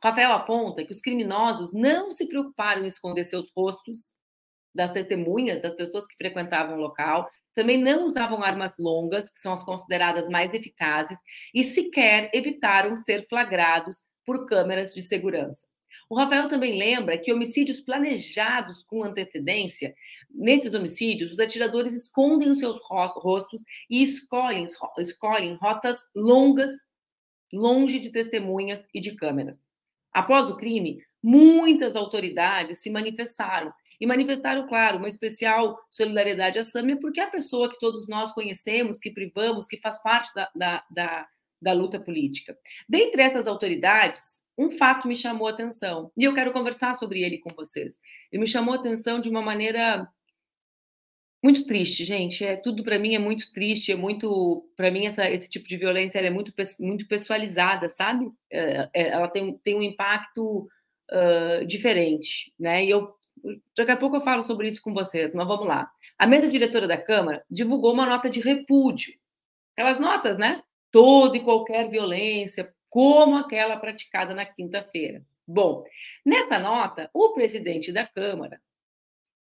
Rafael 0.00 0.30
aponta 0.30 0.84
que 0.84 0.92
os 0.92 1.00
criminosos 1.00 1.72
não 1.72 2.12
se 2.12 2.28
preocuparam 2.28 2.84
em 2.84 2.86
esconder 2.86 3.24
seus 3.24 3.50
rostos 3.50 4.14
das 4.72 4.92
testemunhas, 4.92 5.60
das 5.60 5.74
pessoas 5.74 6.06
que 6.06 6.14
frequentavam 6.16 6.76
o 6.76 6.80
local, 6.80 7.28
também 7.52 7.82
não 7.82 8.04
usavam 8.04 8.44
armas 8.44 8.76
longas, 8.78 9.28
que 9.28 9.40
são 9.40 9.54
as 9.54 9.64
consideradas 9.64 10.28
mais 10.28 10.54
eficazes, 10.54 11.18
e 11.52 11.64
sequer 11.64 12.30
evitaram 12.32 12.94
ser 12.94 13.26
flagrados 13.28 14.02
por 14.26 14.44
câmeras 14.44 14.92
de 14.92 15.02
segurança. 15.02 15.66
O 16.10 16.16
Rafael 16.16 16.48
também 16.48 16.78
lembra 16.78 17.16
que 17.16 17.32
homicídios 17.32 17.80
planejados 17.80 18.82
com 18.82 19.02
antecedência, 19.02 19.94
nesses 20.30 20.72
homicídios, 20.74 21.32
os 21.32 21.40
atiradores 21.40 21.94
escondem 21.94 22.50
os 22.50 22.58
seus 22.58 22.78
rostos 22.82 23.62
e 23.88 24.02
escolhem, 24.02 24.66
escolhem 24.98 25.54
rotas 25.54 26.02
longas, 26.14 26.72
longe 27.52 27.98
de 27.98 28.10
testemunhas 28.10 28.86
e 28.92 29.00
de 29.00 29.14
câmeras. 29.14 29.58
Após 30.12 30.50
o 30.50 30.56
crime, 30.56 31.02
muitas 31.22 31.96
autoridades 31.96 32.80
se 32.80 32.90
manifestaram 32.90 33.72
e 34.00 34.06
manifestaram, 34.06 34.66
claro, 34.66 34.98
uma 34.98 35.08
especial 35.08 35.78
solidariedade 35.90 36.58
à 36.58 36.64
Sâmia, 36.64 36.98
porque 37.00 37.20
é 37.20 37.24
a 37.24 37.30
pessoa 37.30 37.68
que 37.68 37.78
todos 37.78 38.06
nós 38.06 38.32
conhecemos, 38.32 38.98
que 38.98 39.10
privamos, 39.10 39.66
que 39.66 39.76
faz 39.76 40.00
parte 40.02 40.32
da, 40.34 40.50
da, 40.54 40.84
da, 40.90 41.28
da 41.60 41.72
luta 41.72 41.98
política. 41.98 42.56
Dentre 42.88 43.22
essas 43.22 43.46
autoridades, 43.46 44.44
um 44.58 44.70
fato 44.70 45.06
me 45.06 45.14
chamou 45.14 45.48
a 45.48 45.50
atenção, 45.50 46.10
e 46.16 46.24
eu 46.24 46.34
quero 46.34 46.52
conversar 46.52 46.94
sobre 46.94 47.22
ele 47.22 47.38
com 47.38 47.50
vocês. 47.54 47.98
Ele 48.32 48.42
me 48.42 48.48
chamou 48.48 48.74
a 48.74 48.78
atenção 48.78 49.20
de 49.20 49.28
uma 49.28 49.42
maneira 49.42 50.08
muito 51.42 51.64
triste, 51.66 52.04
gente. 52.04 52.44
É 52.44 52.56
tudo 52.56 52.82
para 52.82 52.98
mim 52.98 53.14
é 53.14 53.18
muito 53.18 53.52
triste, 53.52 53.92
é 53.92 53.96
muito 53.96 54.68
para 54.76 54.90
mim 54.90 55.06
essa, 55.06 55.30
esse 55.30 55.48
tipo 55.48 55.68
de 55.68 55.76
violência 55.76 56.18
é 56.18 56.30
muito 56.30 56.52
muito 56.80 57.06
pessoalizada, 57.06 57.88
sabe? 57.88 58.26
É, 58.50 58.88
é, 58.94 59.08
ela 59.08 59.28
tem, 59.28 59.56
tem 59.58 59.76
um 59.76 59.82
impacto 59.82 60.68
uh, 61.12 61.66
diferente, 61.66 62.52
né? 62.58 62.84
E 62.84 62.90
eu 62.90 63.14
Daqui 63.76 63.92
a 63.92 63.96
pouco 63.96 64.16
eu 64.16 64.20
falo 64.20 64.42
sobre 64.42 64.66
isso 64.66 64.82
com 64.82 64.92
vocês, 64.92 65.32
mas 65.34 65.46
vamos 65.46 65.68
lá. 65.68 65.88
A 66.18 66.26
mesa 66.26 66.48
diretora 66.48 66.88
da 66.88 66.96
Câmara 66.96 67.44
divulgou 67.50 67.92
uma 67.92 68.06
nota 68.06 68.28
de 68.30 68.40
repúdio. 68.40 69.12
Aquelas 69.76 69.98
notas, 69.98 70.38
né? 70.38 70.62
Toda 70.90 71.36
e 71.36 71.44
qualquer 71.44 71.88
violência, 71.88 72.72
como 72.88 73.36
aquela 73.36 73.76
praticada 73.76 74.34
na 74.34 74.46
quinta-feira. 74.46 75.24
Bom, 75.46 75.84
nessa 76.24 76.58
nota, 76.58 77.10
o 77.14 77.32
presidente 77.32 77.92
da 77.92 78.06
Câmara, 78.06 78.60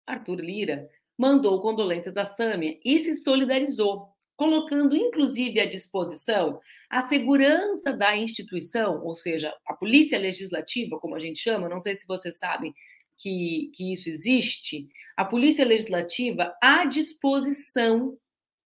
Arthur 0.06 0.40
Lira, 0.40 0.88
mandou 1.16 1.60
condolências 1.60 2.14
da 2.14 2.24
Sâmia 2.24 2.78
e 2.84 3.00
se 3.00 3.12
solidarizou, 3.14 4.08
colocando 4.36 4.96
inclusive 4.96 5.60
à 5.60 5.66
disposição 5.66 6.60
a 6.88 7.02
segurança 7.08 7.92
da 7.92 8.16
instituição, 8.16 9.04
ou 9.04 9.16
seja, 9.16 9.52
a 9.66 9.74
polícia 9.74 10.18
legislativa, 10.18 10.98
como 11.00 11.16
a 11.16 11.18
gente 11.18 11.40
chama, 11.40 11.68
não 11.68 11.80
sei 11.80 11.96
se 11.96 12.06
vocês 12.06 12.38
sabem 12.38 12.72
que, 13.18 13.70
que 13.74 13.92
isso 13.92 14.08
existe, 14.08 14.88
a 15.16 15.24
Polícia 15.24 15.64
Legislativa 15.64 16.56
à 16.62 16.84
disposição 16.84 18.16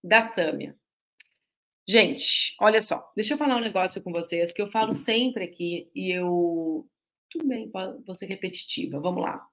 da 0.04 0.20
Sâmia. 0.20 0.76
Gente, 1.86 2.54
olha 2.60 2.80
só, 2.80 3.10
deixa 3.16 3.34
eu 3.34 3.38
falar 3.38 3.56
um 3.56 3.60
negócio 3.60 4.00
com 4.02 4.12
vocês 4.12 4.52
que 4.52 4.62
eu 4.62 4.70
falo 4.70 4.94
sempre 4.94 5.44
aqui 5.44 5.90
e 5.94 6.12
eu. 6.12 6.86
Tudo 7.28 7.46
bem, 7.46 7.70
vou 8.06 8.14
ser 8.14 8.26
repetitiva, 8.26 9.00
vamos 9.00 9.22
lá. 9.22 9.44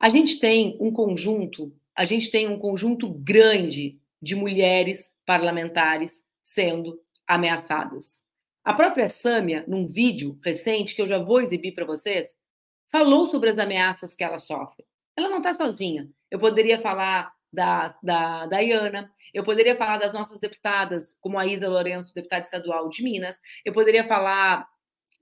A 0.00 0.08
gente 0.08 0.38
tem 0.38 0.78
um 0.80 0.92
conjunto, 0.92 1.74
a 1.94 2.04
gente 2.04 2.30
tem 2.30 2.48
um 2.48 2.58
conjunto 2.58 3.12
grande 3.12 4.00
de 4.22 4.34
mulheres 4.34 5.12
parlamentares 5.26 6.24
sendo 6.42 6.98
ameaçadas. 7.26 8.24
A 8.64 8.72
própria 8.72 9.08
Sâmia, 9.08 9.64
num 9.66 9.86
vídeo 9.86 10.38
recente 10.44 10.94
que 10.94 11.02
eu 11.02 11.06
já 11.06 11.18
vou 11.18 11.40
exibir 11.40 11.74
para 11.74 11.84
vocês, 11.84 12.34
falou 12.90 13.26
sobre 13.26 13.50
as 13.50 13.58
ameaças 13.58 14.14
que 14.14 14.24
ela 14.24 14.38
sofre. 14.38 14.84
Ela 15.16 15.28
não 15.28 15.38
está 15.38 15.52
sozinha. 15.52 16.08
Eu 16.30 16.38
poderia 16.38 16.80
falar 16.80 17.32
da, 17.52 17.88
da 18.02 18.46
Dayana, 18.46 19.10
eu 19.32 19.42
poderia 19.42 19.76
falar 19.76 19.98
das 19.98 20.12
nossas 20.12 20.40
deputadas, 20.40 21.16
como 21.20 21.38
a 21.38 21.46
Isa 21.46 21.68
Lourenço, 21.68 22.14
deputada 22.14 22.42
estadual 22.42 22.88
de 22.88 23.02
Minas, 23.02 23.40
eu 23.64 23.72
poderia 23.72 24.04
falar 24.04 24.66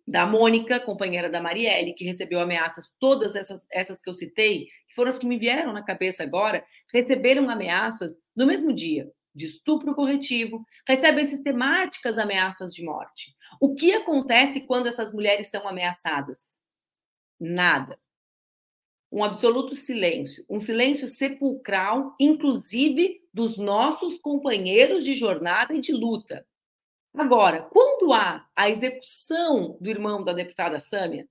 da 0.07 0.25
Mônica, 0.25 0.79
companheira 0.79 1.29
da 1.29 1.41
Marielle, 1.41 1.95
que 1.95 2.05
recebeu 2.05 2.39
ameaças, 2.39 2.93
todas 3.01 3.35
essas, 3.35 3.67
essas 3.73 4.01
que 4.01 4.09
eu 4.09 4.15
citei, 4.15 4.67
que 4.89 4.95
foram 4.95 5.11
as 5.11 5.19
que 5.19 5.27
me 5.27 5.37
vieram 5.37 5.73
na 5.73 5.83
cabeça 5.83 6.23
agora, 6.23 6.65
receberam 6.93 7.51
ameaças 7.51 8.17
no 8.35 8.47
mesmo 8.47 8.73
dia 8.73 9.11
de 9.35 9.45
estupro 9.45 9.95
corretivo, 9.95 10.65
recebem 10.89 11.25
sistemáticas 11.25 12.17
ameaças 12.17 12.73
de 12.73 12.83
morte. 12.83 13.37
O 13.61 13.75
que 13.75 13.93
acontece 13.93 14.67
quando 14.67 14.87
essas 14.87 15.13
mulheres 15.13 15.49
são 15.51 15.69
ameaçadas? 15.69 16.59
Nada. 17.39 17.99
Um 19.11 19.23
absoluto 19.23 19.75
silêncio, 19.75 20.45
um 20.49 20.59
silêncio 20.59 21.07
sepulcral, 21.09 22.15
inclusive 22.21 23.21
dos 23.33 23.57
nossos 23.57 24.19
companheiros 24.19 25.05
de 25.05 25.15
jornada 25.15 25.75
e 25.75 25.81
de 25.81 25.93
luta. 25.93 26.47
Agora, 27.15 27.63
quando 27.63 28.13
há 28.13 28.47
a 28.55 28.69
execução 28.69 29.79
do 29.81 29.89
irmão 29.89 30.23
da 30.23 30.33
deputada 30.33 30.79
Sâmia, 30.79 31.27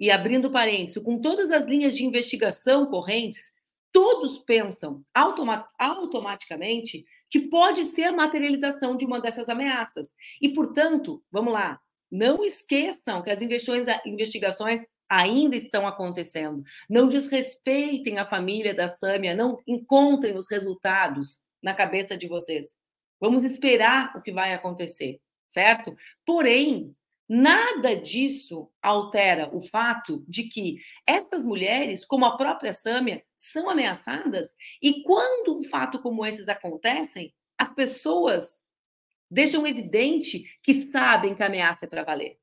e 0.00 0.10
abrindo 0.10 0.50
parênteses, 0.50 1.02
com 1.02 1.20
todas 1.20 1.50
as 1.50 1.66
linhas 1.66 1.94
de 1.94 2.04
investigação 2.04 2.86
correntes, 2.86 3.52
todos 3.92 4.38
pensam 4.38 5.04
automat 5.14 5.66
automaticamente 5.78 7.04
que 7.28 7.40
pode 7.40 7.84
ser 7.84 8.04
a 8.04 8.12
materialização 8.12 8.96
de 8.96 9.04
uma 9.04 9.20
dessas 9.20 9.50
ameaças. 9.50 10.14
E, 10.40 10.48
portanto, 10.48 11.22
vamos 11.30 11.52
lá, 11.52 11.78
não 12.10 12.42
esqueçam 12.42 13.22
que 13.22 13.30
as 13.30 13.42
investigações 13.42 14.86
ainda 15.10 15.56
estão 15.56 15.86
acontecendo. 15.86 16.62
Não 16.88 17.08
desrespeitem 17.08 18.18
a 18.18 18.24
família 18.24 18.72
da 18.72 18.88
Sâmia, 18.88 19.34
não 19.34 19.58
encontrem 19.66 20.36
os 20.36 20.48
resultados 20.48 21.40
na 21.60 21.74
cabeça 21.74 22.16
de 22.16 22.28
vocês. 22.28 22.76
Vamos 23.20 23.42
esperar 23.42 24.16
o 24.16 24.22
que 24.22 24.32
vai 24.32 24.54
acontecer, 24.54 25.20
certo? 25.48 25.94
Porém, 26.24 26.94
nada 27.28 27.94
disso 27.94 28.70
altera 28.80 29.54
o 29.54 29.60
fato 29.60 30.24
de 30.26 30.44
que 30.44 30.78
estas 31.06 31.44
mulheres, 31.44 32.04
como 32.04 32.24
a 32.24 32.36
própria 32.36 32.72
Sâmia, 32.72 33.22
são 33.36 33.68
ameaçadas 33.68 34.54
e 34.80 35.02
quando 35.02 35.58
um 35.58 35.62
fato 35.62 36.00
como 36.00 36.24
esses 36.24 36.48
acontecem, 36.48 37.34
as 37.58 37.74
pessoas 37.74 38.62
deixam 39.30 39.66
evidente 39.66 40.44
que 40.62 40.90
sabem 40.90 41.34
que 41.34 41.42
a 41.42 41.46
ameaça 41.46 41.84
é 41.84 41.88
para 41.88 42.04
valer. 42.04 42.39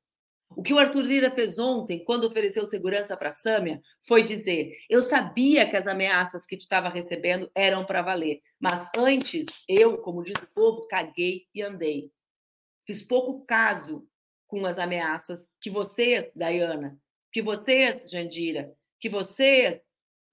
O 0.50 0.62
que 0.62 0.72
o 0.72 0.78
Arthur 0.78 1.02
Lira 1.02 1.30
fez 1.30 1.58
ontem, 1.58 2.02
quando 2.04 2.24
ofereceu 2.24 2.64
segurança 2.66 3.16
para 3.16 3.28
a 3.28 3.32
Sâmia, 3.32 3.80
foi 4.02 4.22
dizer: 4.22 4.76
eu 4.88 5.02
sabia 5.02 5.68
que 5.68 5.76
as 5.76 5.86
ameaças 5.86 6.44
que 6.44 6.56
tu 6.56 6.62
estava 6.62 6.88
recebendo 6.88 7.50
eram 7.54 7.84
para 7.84 8.02
valer, 8.02 8.40
mas 8.58 8.88
antes 8.96 9.46
eu, 9.68 9.98
como 9.98 10.22
diz 10.22 10.36
o 10.42 10.46
povo, 10.54 10.86
caguei 10.88 11.46
e 11.54 11.62
andei. 11.62 12.10
Fiz 12.86 13.02
pouco 13.02 13.44
caso 13.44 14.08
com 14.46 14.64
as 14.64 14.78
ameaças 14.78 15.46
que 15.60 15.70
vocês, 15.70 16.30
Dayana, 16.34 16.98
que 17.30 17.42
vocês, 17.42 18.10
Jandira, 18.10 18.74
que 18.98 19.08
vocês, 19.08 19.80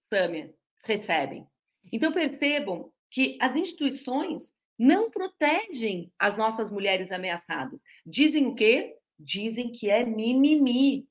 Sâmia, 0.10 0.54
recebem. 0.84 1.46
Então 1.92 2.12
percebam 2.12 2.92
que 3.12 3.38
as 3.42 3.56
instituições 3.56 4.54
não 4.78 5.10
protegem 5.10 6.12
as 6.18 6.38
nossas 6.38 6.72
mulheres 6.72 7.12
ameaçadas. 7.12 7.84
Dizem 8.06 8.46
o 8.46 8.56
quê? 8.56 8.96
Dizem 9.20 9.72
que 9.72 9.90
é 9.90 10.06
mimimi. 10.06 11.08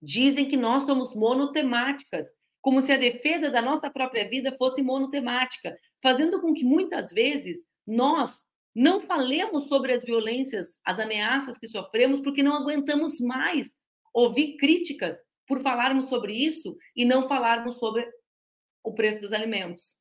Dizem 0.00 0.48
que 0.48 0.56
nós 0.56 0.84
somos 0.84 1.14
monotemáticas, 1.14 2.26
como 2.60 2.80
se 2.80 2.92
a 2.92 2.96
defesa 2.96 3.50
da 3.50 3.60
nossa 3.62 3.90
própria 3.90 4.28
vida 4.28 4.54
fosse 4.56 4.82
monotemática, 4.82 5.76
fazendo 6.02 6.40
com 6.40 6.54
que 6.54 6.64
muitas 6.64 7.12
vezes 7.12 7.64
nós 7.86 8.46
Não 8.74 9.00
falemos 9.00 9.64
sobre 9.64 9.92
as 9.92 10.04
violências, 10.04 10.78
as 10.84 11.00
ameaças 11.00 11.58
que 11.58 11.66
sofremos, 11.66 12.20
porque 12.20 12.44
não 12.44 12.54
aguentamos 12.54 13.18
mais 13.18 13.74
ouvir 14.14 14.56
críticas 14.56 15.20
por 15.48 15.60
falarmos 15.62 16.04
sobre 16.04 16.32
isso 16.32 16.76
e 16.94 17.04
não 17.04 17.26
falarmos 17.26 17.74
sobre 17.76 18.08
o 18.84 18.94
preço 18.94 19.20
dos 19.20 19.32
alimentos. 19.32 19.96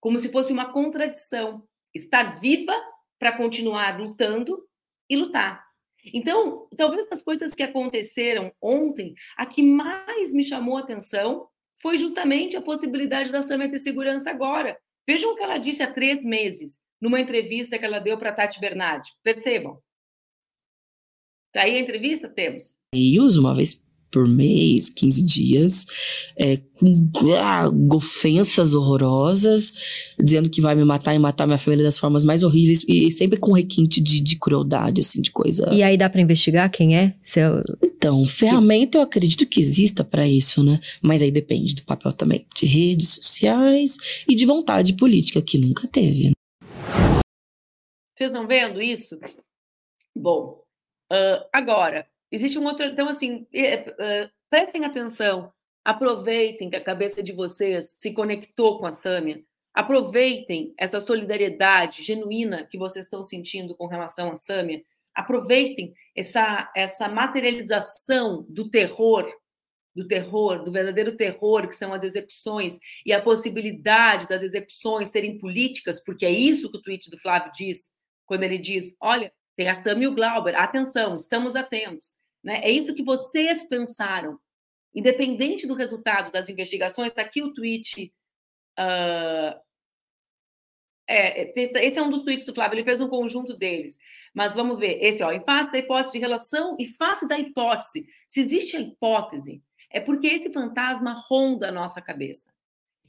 Como 0.00 0.18
se 0.18 0.30
fosse 0.30 0.52
uma 0.52 0.72
contradição. 0.72 1.68
Estar 1.92 2.40
viva 2.40 2.74
para 3.18 3.36
continuar 3.36 4.00
lutando 4.00 4.58
e 5.08 5.16
lutar. 5.16 5.63
Então, 6.12 6.68
talvez 6.76 7.08
das 7.08 7.22
coisas 7.22 7.54
que 7.54 7.62
aconteceram 7.62 8.52
ontem, 8.60 9.14
a 9.36 9.46
que 9.46 9.62
mais 9.62 10.32
me 10.32 10.42
chamou 10.42 10.76
a 10.76 10.80
atenção 10.80 11.48
foi 11.80 11.96
justamente 11.96 12.56
a 12.56 12.62
possibilidade 12.62 13.30
da 13.30 13.42
Samia 13.42 13.70
ter 13.70 13.78
segurança 13.78 14.30
agora. 14.30 14.78
Vejam 15.06 15.32
o 15.32 15.34
que 15.34 15.42
ela 15.42 15.58
disse 15.58 15.82
há 15.82 15.90
três 15.90 16.24
meses 16.24 16.78
numa 17.00 17.20
entrevista 17.20 17.78
que 17.78 17.84
ela 17.84 17.98
deu 17.98 18.16
para 18.18 18.32
Tati 18.32 18.60
Bernardi. 18.60 19.10
Percebam. 19.22 19.78
Tá 21.52 21.62
aí 21.62 21.76
a 21.76 21.78
entrevista? 21.78 22.28
Temos. 22.28 22.76
E 22.94 23.20
uso 23.20 23.40
uma 23.40 23.54
vez 23.54 23.80
por 24.14 24.28
mês, 24.28 24.88
15 24.88 25.22
dias, 25.24 25.84
é, 26.38 26.58
com 27.12 27.96
ofensas 27.96 28.72
horrorosas, 28.72 29.72
dizendo 30.22 30.48
que 30.48 30.60
vai 30.60 30.76
me 30.76 30.84
matar 30.84 31.16
e 31.16 31.18
matar 31.18 31.46
minha 31.46 31.58
família 31.58 31.84
das 31.84 31.98
formas 31.98 32.24
mais 32.24 32.44
horríveis, 32.44 32.84
e 32.86 33.10
sempre 33.10 33.40
com 33.40 33.52
requinte 33.52 34.00
de, 34.00 34.20
de 34.20 34.38
crueldade, 34.38 35.00
assim, 35.00 35.20
de 35.20 35.32
coisa. 35.32 35.68
E 35.72 35.82
aí 35.82 35.98
dá 35.98 36.08
para 36.08 36.20
investigar 36.20 36.70
quem 36.70 36.96
é? 36.96 37.16
Eu... 37.34 37.60
Então, 37.82 38.24
ferramenta 38.24 38.98
eu 38.98 39.02
acredito 39.02 39.46
que 39.46 39.60
exista 39.60 40.04
para 40.04 40.28
isso, 40.28 40.62
né? 40.62 40.78
Mas 41.02 41.20
aí 41.20 41.32
depende 41.32 41.74
do 41.74 41.82
papel 41.82 42.12
também 42.12 42.46
de 42.54 42.66
redes 42.66 43.08
sociais 43.14 43.96
e 44.28 44.36
de 44.36 44.46
vontade 44.46 44.94
política, 44.94 45.42
que 45.42 45.58
nunca 45.58 45.88
teve. 45.88 46.28
Né? 46.28 46.32
Vocês 48.16 48.30
estão 48.30 48.46
vendo 48.46 48.80
isso? 48.80 49.18
Bom, 50.14 50.62
uh, 51.10 51.44
agora, 51.52 52.06
existe 52.30 52.58
um 52.58 52.64
outro. 52.64 52.84
Então, 52.86 53.08
assim, 53.08 53.42
uh, 53.42 54.30
prestem 54.50 54.84
atenção, 54.84 55.52
aproveitem 55.84 56.70
que 56.70 56.76
a 56.76 56.84
cabeça 56.84 57.22
de 57.22 57.32
vocês 57.32 57.94
se 57.98 58.12
conectou 58.12 58.78
com 58.78 58.86
a 58.86 58.92
Sâmia, 58.92 59.42
aproveitem 59.72 60.72
essa 60.78 61.00
solidariedade 61.00 62.02
genuína 62.02 62.66
que 62.66 62.78
vocês 62.78 63.06
estão 63.06 63.22
sentindo 63.22 63.76
com 63.76 63.86
relação 63.86 64.30
à 64.30 64.36
Sâmia, 64.36 64.82
aproveitem 65.14 65.92
essa, 66.14 66.70
essa 66.74 67.08
materialização 67.08 68.44
do 68.48 68.68
terror 68.68 69.30
do 69.94 70.06
terror, 70.06 70.64
do 70.64 70.72
verdadeiro 70.72 71.14
terror, 71.14 71.68
que 71.68 71.76
são 71.76 71.92
as 71.92 72.02
execuções, 72.02 72.78
e 73.06 73.12
a 73.12 73.22
possibilidade 73.22 74.26
das 74.26 74.42
execuções 74.42 75.10
serem 75.10 75.38
políticas, 75.38 76.02
porque 76.02 76.26
é 76.26 76.30
isso 76.30 76.70
que 76.70 76.78
o 76.78 76.82
tweet 76.82 77.08
do 77.10 77.18
Flávio 77.18 77.52
diz, 77.54 77.90
quando 78.26 78.42
ele 78.42 78.58
diz: 78.58 78.96
olha, 79.00 79.32
tem 79.56 79.68
a 79.68 79.74
Sam 79.74 79.98
e 80.00 80.06
o 80.06 80.14
Glauber, 80.14 80.56
atenção, 80.56 81.14
estamos 81.14 81.54
atentos. 81.54 82.16
Né? 82.42 82.60
É 82.62 82.70
isso 82.70 82.94
que 82.94 83.02
vocês 83.02 83.62
pensaram. 83.64 84.38
Independente 84.94 85.66
do 85.66 85.74
resultado 85.74 86.30
das 86.30 86.48
investigações, 86.48 87.08
está 87.08 87.22
aqui 87.22 87.42
o 87.42 87.52
tweet. 87.52 88.12
Uh, 88.78 89.58
é, 91.06 91.52
esse 91.58 91.98
é 91.98 92.02
um 92.02 92.10
dos 92.10 92.22
tweets 92.22 92.46
do 92.46 92.54
Flávio, 92.54 92.76
ele 92.76 92.84
fez 92.84 93.00
um 93.00 93.08
conjunto 93.08 93.56
deles. 93.56 93.98
Mas 94.32 94.54
vamos 94.54 94.78
ver, 94.78 94.98
esse, 95.02 95.22
ó, 95.22 95.32
em 95.32 95.44
face 95.44 95.70
da 95.70 95.78
hipótese 95.78 96.12
de 96.12 96.18
relação 96.18 96.76
e 96.78 96.86
face 96.86 97.26
da 97.28 97.38
hipótese. 97.38 98.06
Se 98.26 98.40
existe 98.40 98.76
a 98.76 98.80
hipótese, 98.80 99.62
é 99.90 100.00
porque 100.00 100.26
esse 100.26 100.52
fantasma 100.52 101.14
ronda 101.28 101.68
a 101.68 101.72
nossa 101.72 102.00
cabeça. 102.00 102.52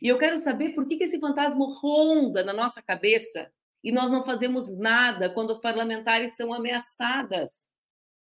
E 0.02 0.08
eu 0.08 0.18
quero 0.18 0.38
saber 0.38 0.70
por 0.72 0.88
que, 0.88 0.98
que 0.98 1.06
esse 1.06 1.20
fantasma 1.20 1.66
ronda 1.82 2.44
na 2.44 2.54
nossa 2.54 2.82
cabeça 2.82 3.52
e 3.86 3.92
nós 3.92 4.10
não 4.10 4.24
fazemos 4.24 4.76
nada 4.76 5.30
quando 5.30 5.52
as 5.52 5.60
parlamentares 5.60 6.36
são 6.36 6.52
ameaçadas. 6.52 7.70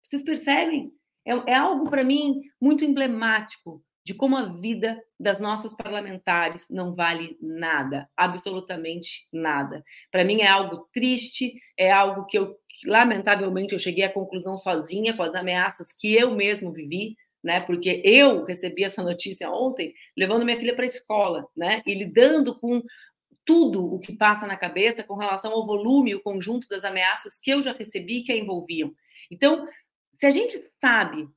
Vocês 0.03 0.21
percebem? 0.21 0.91
É, 1.25 1.53
é 1.53 1.55
algo, 1.55 1.89
para 1.89 2.03
mim, 2.03 2.39
muito 2.61 2.85
emblemático 2.85 3.83
de 4.05 4.13
como 4.13 4.37
a 4.37 4.53
vida 4.53 5.01
das 5.19 5.39
nossas 5.39 5.75
parlamentares 5.75 6.67
não 6.69 6.93
vale 6.93 7.35
nada, 7.41 8.07
absolutamente 8.15 9.27
nada. 9.33 9.83
Para 10.11 10.23
mim 10.23 10.41
é 10.41 10.47
algo 10.47 10.87
triste, 10.93 11.55
é 11.75 11.91
algo 11.91 12.27
que 12.27 12.37
eu, 12.37 12.55
lamentavelmente, 12.85 13.73
eu 13.73 13.79
cheguei 13.79 14.03
à 14.03 14.13
conclusão 14.13 14.59
sozinha 14.59 15.17
com 15.17 15.23
as 15.23 15.33
ameaças 15.33 15.91
que 15.91 16.13
eu 16.13 16.35
mesmo 16.35 16.71
vivi, 16.71 17.15
né? 17.43 17.59
Porque 17.59 18.03
eu 18.05 18.43
recebi 18.45 18.83
essa 18.83 19.01
notícia 19.01 19.49
ontem, 19.49 19.91
levando 20.15 20.45
minha 20.45 20.59
filha 20.59 20.75
para 20.75 20.85
a 20.85 20.87
escola, 20.87 21.47
né? 21.57 21.81
E 21.87 21.95
lidando 21.95 22.59
com 22.59 22.83
tudo 23.45 23.85
o 23.85 23.99
que 23.99 24.13
passa 24.13 24.47
na 24.47 24.57
cabeça 24.57 25.03
com 25.03 25.15
relação 25.15 25.53
ao 25.53 25.65
volume 25.65 26.11
e 26.11 26.15
o 26.15 26.21
conjunto 26.21 26.67
das 26.67 26.83
ameaças 26.83 27.37
que 27.37 27.51
eu 27.51 27.61
já 27.61 27.71
recebi 27.71 28.23
que 28.23 28.31
a 28.31 28.37
envolviam. 28.37 28.93
Então, 29.29 29.67
se 30.11 30.25
a 30.25 30.31
gente 30.31 30.57
sabe, 30.81 31.27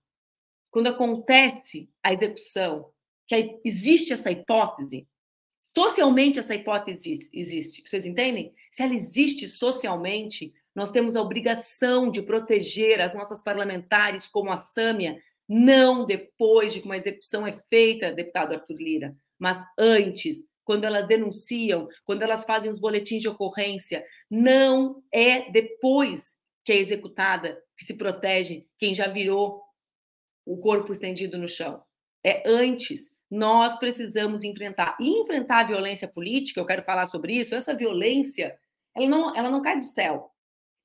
quando 0.70 0.88
acontece 0.88 1.90
a 2.02 2.12
execução, 2.12 2.90
que 3.26 3.60
existe 3.64 4.12
essa 4.12 4.30
hipótese, 4.30 5.06
socialmente 5.76 6.38
essa 6.38 6.54
hipótese 6.54 7.28
existe, 7.32 7.82
vocês 7.86 8.06
entendem? 8.06 8.54
Se 8.70 8.82
ela 8.82 8.94
existe 8.94 9.46
socialmente, 9.46 10.52
nós 10.74 10.90
temos 10.90 11.14
a 11.14 11.20
obrigação 11.20 12.10
de 12.10 12.22
proteger 12.22 13.00
as 13.00 13.12
nossas 13.12 13.42
parlamentares, 13.42 14.28
como 14.28 14.50
a 14.50 14.56
Sâmia, 14.56 15.20
não 15.46 16.06
depois 16.06 16.72
de 16.72 16.80
que 16.80 16.86
uma 16.86 16.96
execução 16.96 17.46
é 17.46 17.52
feita, 17.68 18.12
deputado 18.12 18.54
Arthur 18.54 18.76
Lira, 18.76 19.16
mas 19.38 19.62
antes, 19.78 20.44
quando 20.68 20.85
elas 20.85 21.07
denunciam, 21.07 21.88
quando 22.04 22.20
elas 22.20 22.44
fazem 22.44 22.70
os 22.70 22.78
boletins 22.78 23.22
de 23.22 23.28
ocorrência, 23.28 24.04
não 24.31 25.02
é 25.11 25.50
depois 25.50 26.37
que 26.62 26.70
é 26.70 26.76
executada 26.76 27.59
que 27.74 27.87
se 27.87 27.96
protege 27.96 28.66
quem 28.76 28.92
já 28.92 29.09
virou 29.09 29.62
o 30.44 30.59
corpo 30.59 30.92
estendido 30.92 31.38
no 31.38 31.48
chão. 31.48 31.83
É 32.22 32.42
antes. 32.46 33.09
Nós 33.31 33.78
precisamos 33.78 34.44
enfrentar. 34.44 34.94
E 35.00 35.09
enfrentar 35.22 35.61
a 35.61 35.68
violência 35.68 36.07
política, 36.07 36.61
eu 36.61 36.66
quero 36.66 36.83
falar 36.83 37.07
sobre 37.07 37.33
isso, 37.33 37.54
essa 37.54 37.74
violência, 37.74 38.54
ela 38.94 39.07
não, 39.07 39.35
ela 39.35 39.48
não 39.48 39.62
cai 39.62 39.78
do 39.78 39.87
céu. 39.87 40.31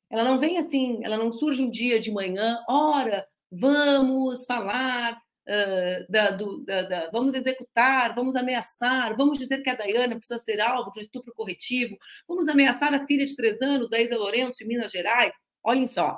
Ela 0.09 0.23
não 0.23 0.37
vem 0.37 0.57
assim, 0.57 1.03
ela 1.03 1.17
não 1.17 1.29
surge 1.29 1.61
um 1.61 1.69
dia 1.69 1.99
de 1.99 2.09
manhã, 2.09 2.57
ora, 2.69 3.27
vamos 3.51 4.45
falar 4.45 5.21
Uh, 5.45 6.05
da, 6.09 6.31
do, 6.31 6.63
da, 6.63 6.83
da, 6.83 7.09
vamos 7.11 7.33
executar, 7.33 8.15
vamos 8.15 8.33
ameaçar, 8.33 9.13
vamos 9.17 9.37
dizer 9.37 9.61
que 9.61 9.69
a 9.69 9.75
Dayana 9.75 10.15
precisa 10.15 10.39
ser 10.39 10.61
alvo 10.61 10.89
de 10.91 10.99
um 10.99 11.01
estupro 11.01 11.33
corretivo, 11.33 11.97
vamos 12.25 12.47
ameaçar 12.47 12.93
a 12.93 13.05
filha 13.05 13.25
de 13.25 13.35
três 13.35 13.61
anos 13.61 13.89
da 13.89 13.99
Isa 13.99 14.17
Lourenço 14.17 14.63
em 14.63 14.67
Minas 14.67 14.89
Gerais. 14.89 15.33
Olhem 15.61 15.85
só, 15.85 16.17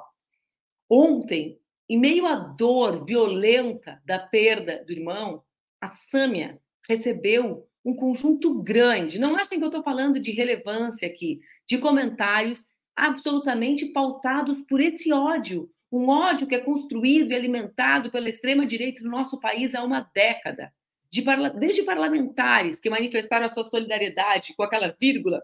ontem, 0.88 1.60
em 1.90 1.98
meio 1.98 2.28
à 2.28 2.36
dor 2.36 3.04
violenta 3.04 4.00
da 4.06 4.20
perda 4.20 4.84
do 4.86 4.92
irmão, 4.92 5.44
a 5.82 5.88
Sâmia 5.88 6.62
recebeu 6.88 7.68
um 7.84 7.96
conjunto 7.96 8.62
grande, 8.62 9.20
não 9.20 9.36
achem 9.36 9.58
que 9.58 9.64
eu 9.64 9.70
estou 9.70 9.84
falando 9.84 10.20
de 10.20 10.32
relevância 10.32 11.08
aqui, 11.08 11.40
de 11.68 11.78
comentários 11.78 12.66
absolutamente 12.96 13.88
pautados 13.88 14.60
por 14.68 14.80
esse 14.82 15.12
ódio 15.12 15.70
um 15.92 16.10
ódio 16.10 16.48
que 16.48 16.56
é 16.56 16.60
construído 16.60 17.32
e 17.32 17.36
alimentado 17.36 18.10
pela 18.10 18.30
extrema-direita 18.30 19.04
no 19.04 19.10
nosso 19.10 19.40
país 19.40 19.74
há 19.76 19.84
uma 19.84 20.10
década. 20.14 20.74
De 21.10 21.22
parla 21.22 21.50
desde 21.50 21.84
parlamentares 21.84 22.80
que 22.80 22.90
manifestaram 22.90 23.46
a 23.46 23.50
sua 23.50 23.64
solidariedade 23.64 24.54
com 24.56 24.64
aquela 24.64 24.96
vírgula, 25.00 25.42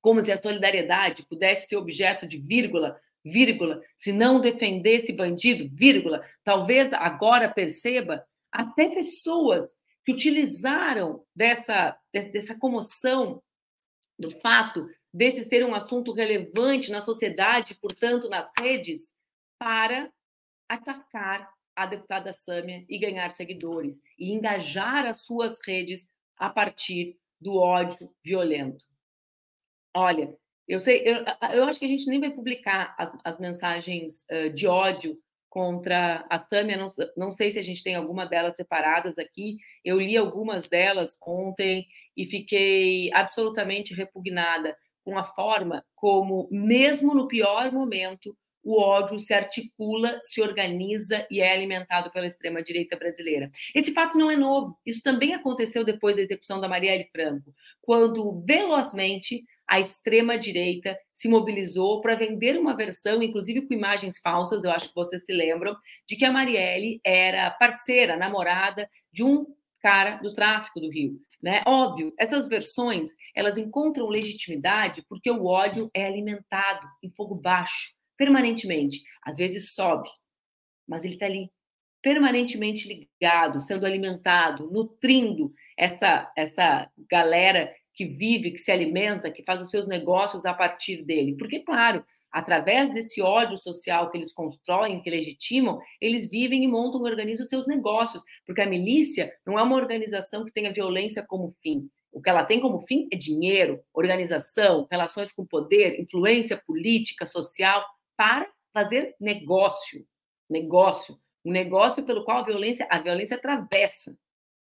como 0.00 0.24
se 0.24 0.32
a 0.32 0.36
solidariedade 0.36 1.24
pudesse 1.26 1.68
ser 1.68 1.76
objeto 1.76 2.26
de 2.26 2.38
vírgula, 2.38 2.98
vírgula, 3.24 3.82
se 3.96 4.12
não 4.12 4.40
defendesse 4.40 5.12
bandido, 5.12 5.68
vírgula, 5.72 6.24
talvez 6.42 6.92
agora 6.92 7.48
perceba, 7.48 8.24
até 8.50 8.88
pessoas 8.88 9.76
que 10.04 10.12
utilizaram 10.12 11.22
dessa, 11.34 11.96
dessa 12.12 12.54
comoção 12.54 13.42
do 14.18 14.30
fato 14.30 14.86
desse 15.12 15.44
ser 15.44 15.64
um 15.64 15.74
assunto 15.74 16.12
relevante 16.12 16.90
na 16.90 17.00
sociedade, 17.00 17.74
portanto, 17.74 18.28
nas 18.28 18.50
redes, 18.58 19.12
para 19.58 20.12
atacar 20.68 21.50
a 21.74 21.86
deputada 21.86 22.32
Sâmia 22.32 22.84
e 22.88 22.98
ganhar 22.98 23.30
seguidores 23.30 24.00
e 24.18 24.32
engajar 24.32 25.06
as 25.06 25.22
suas 25.22 25.58
redes 25.64 26.08
a 26.36 26.50
partir 26.50 27.18
do 27.40 27.56
ódio 27.56 28.12
violento. 28.24 28.84
Olha, 29.94 30.36
eu 30.66 30.80
sei, 30.80 31.02
eu, 31.04 31.24
eu 31.54 31.64
acho 31.64 31.78
que 31.78 31.86
a 31.86 31.88
gente 31.88 32.06
nem 32.08 32.20
vai 32.20 32.30
publicar 32.30 32.94
as, 32.98 33.16
as 33.24 33.38
mensagens 33.38 34.26
uh, 34.30 34.50
de 34.50 34.66
ódio 34.66 35.18
contra 35.48 36.26
a 36.28 36.36
Sâmia, 36.36 36.76
não, 36.76 36.90
não 37.16 37.32
sei 37.32 37.50
se 37.50 37.58
a 37.58 37.62
gente 37.62 37.82
tem 37.82 37.94
alguma 37.94 38.26
delas 38.26 38.56
separadas 38.56 39.18
aqui. 39.18 39.56
Eu 39.84 39.98
li 39.98 40.16
algumas 40.16 40.68
delas 40.68 41.16
ontem 41.26 41.86
e 42.16 42.24
fiquei 42.26 43.10
absolutamente 43.14 43.94
repugnada 43.94 44.76
com 45.04 45.16
a 45.16 45.24
forma 45.24 45.84
como, 45.94 46.48
mesmo 46.50 47.14
no 47.14 47.26
pior 47.26 47.72
momento, 47.72 48.36
o 48.68 48.78
ódio 48.78 49.18
se 49.18 49.32
articula, 49.32 50.20
se 50.22 50.42
organiza 50.42 51.26
e 51.30 51.40
é 51.40 51.54
alimentado 51.54 52.10
pela 52.10 52.26
extrema-direita 52.26 52.98
brasileira. 52.98 53.50
Esse 53.74 53.94
fato 53.94 54.18
não 54.18 54.30
é 54.30 54.36
novo. 54.36 54.78
Isso 54.84 55.00
também 55.02 55.32
aconteceu 55.32 55.82
depois 55.82 56.16
da 56.16 56.20
execução 56.20 56.60
da 56.60 56.68
Marielle 56.68 57.08
Franco, 57.10 57.54
quando 57.80 58.44
velozmente 58.46 59.42
a 59.66 59.80
extrema-direita 59.80 60.98
se 61.14 61.30
mobilizou 61.30 62.02
para 62.02 62.14
vender 62.14 62.58
uma 62.58 62.76
versão, 62.76 63.22
inclusive 63.22 63.62
com 63.62 63.72
imagens 63.72 64.18
falsas, 64.18 64.64
eu 64.64 64.70
acho 64.70 64.90
que 64.90 64.94
vocês 64.94 65.24
se 65.24 65.32
lembram, 65.32 65.74
de 66.06 66.14
que 66.14 66.26
a 66.26 66.32
Marielle 66.32 67.00
era 67.02 67.50
parceira, 67.50 68.18
namorada 68.18 68.86
de 69.10 69.24
um 69.24 69.46
cara 69.80 70.16
do 70.16 70.30
tráfico 70.34 70.78
do 70.78 70.90
Rio. 70.90 71.18
Né? 71.42 71.62
Óbvio, 71.66 72.12
essas 72.18 72.48
versões 72.48 73.12
elas 73.34 73.56
encontram 73.56 74.08
legitimidade 74.08 75.04
porque 75.08 75.30
o 75.30 75.46
ódio 75.46 75.88
é 75.94 76.04
alimentado 76.04 76.86
em 77.02 77.08
fogo 77.08 77.34
baixo, 77.34 77.96
permanentemente. 78.18 79.02
Às 79.24 79.38
vezes 79.38 79.72
sobe, 79.72 80.10
mas 80.86 81.04
ele 81.04 81.14
está 81.14 81.26
ali, 81.26 81.50
permanentemente 82.02 82.88
ligado, 82.88 83.60
sendo 83.60 83.86
alimentado, 83.86 84.70
nutrindo 84.70 85.52
essa, 85.76 86.30
essa 86.36 86.90
galera 87.10 87.72
que 87.94 88.04
vive, 88.04 88.52
que 88.52 88.58
se 88.58 88.70
alimenta, 88.70 89.30
que 89.30 89.42
faz 89.44 89.62
os 89.62 89.70
seus 89.70 89.86
negócios 89.86 90.44
a 90.44 90.54
partir 90.54 91.02
dele. 91.04 91.36
Porque, 91.36 91.60
claro, 91.60 92.04
através 92.30 92.92
desse 92.92 93.20
ódio 93.20 93.56
social 93.56 94.10
que 94.10 94.18
eles 94.18 94.32
constroem, 94.32 95.02
que 95.02 95.10
legitimam, 95.10 95.80
eles 96.00 96.30
vivem 96.30 96.62
e 96.62 96.68
montam 96.68 97.04
e 97.04 97.10
organizam 97.10 97.44
seus 97.44 97.66
negócios, 97.66 98.22
porque 98.46 98.60
a 98.60 98.66
milícia 98.66 99.32
não 99.46 99.58
é 99.58 99.62
uma 99.62 99.76
organização 99.76 100.44
que 100.44 100.52
tenha 100.52 100.72
violência 100.72 101.24
como 101.26 101.50
fim. 101.62 101.88
O 102.12 102.22
que 102.22 102.30
ela 102.30 102.44
tem 102.44 102.60
como 102.60 102.80
fim 102.86 103.06
é 103.12 103.16
dinheiro, 103.16 103.80
organização, 103.92 104.86
relações 104.90 105.32
com 105.32 105.44
poder, 105.44 106.00
influência 106.00 106.60
política, 106.66 107.26
social, 107.26 107.84
para 108.18 108.50
fazer 108.74 109.14
negócio. 109.18 110.04
Negócio. 110.50 111.18
Um 111.44 111.52
negócio 111.52 112.02
pelo 112.02 112.24
qual 112.24 112.38
a 112.38 112.44
violência, 112.44 112.86
a 112.90 112.98
violência 113.00 113.36
atravessa, 113.36 114.18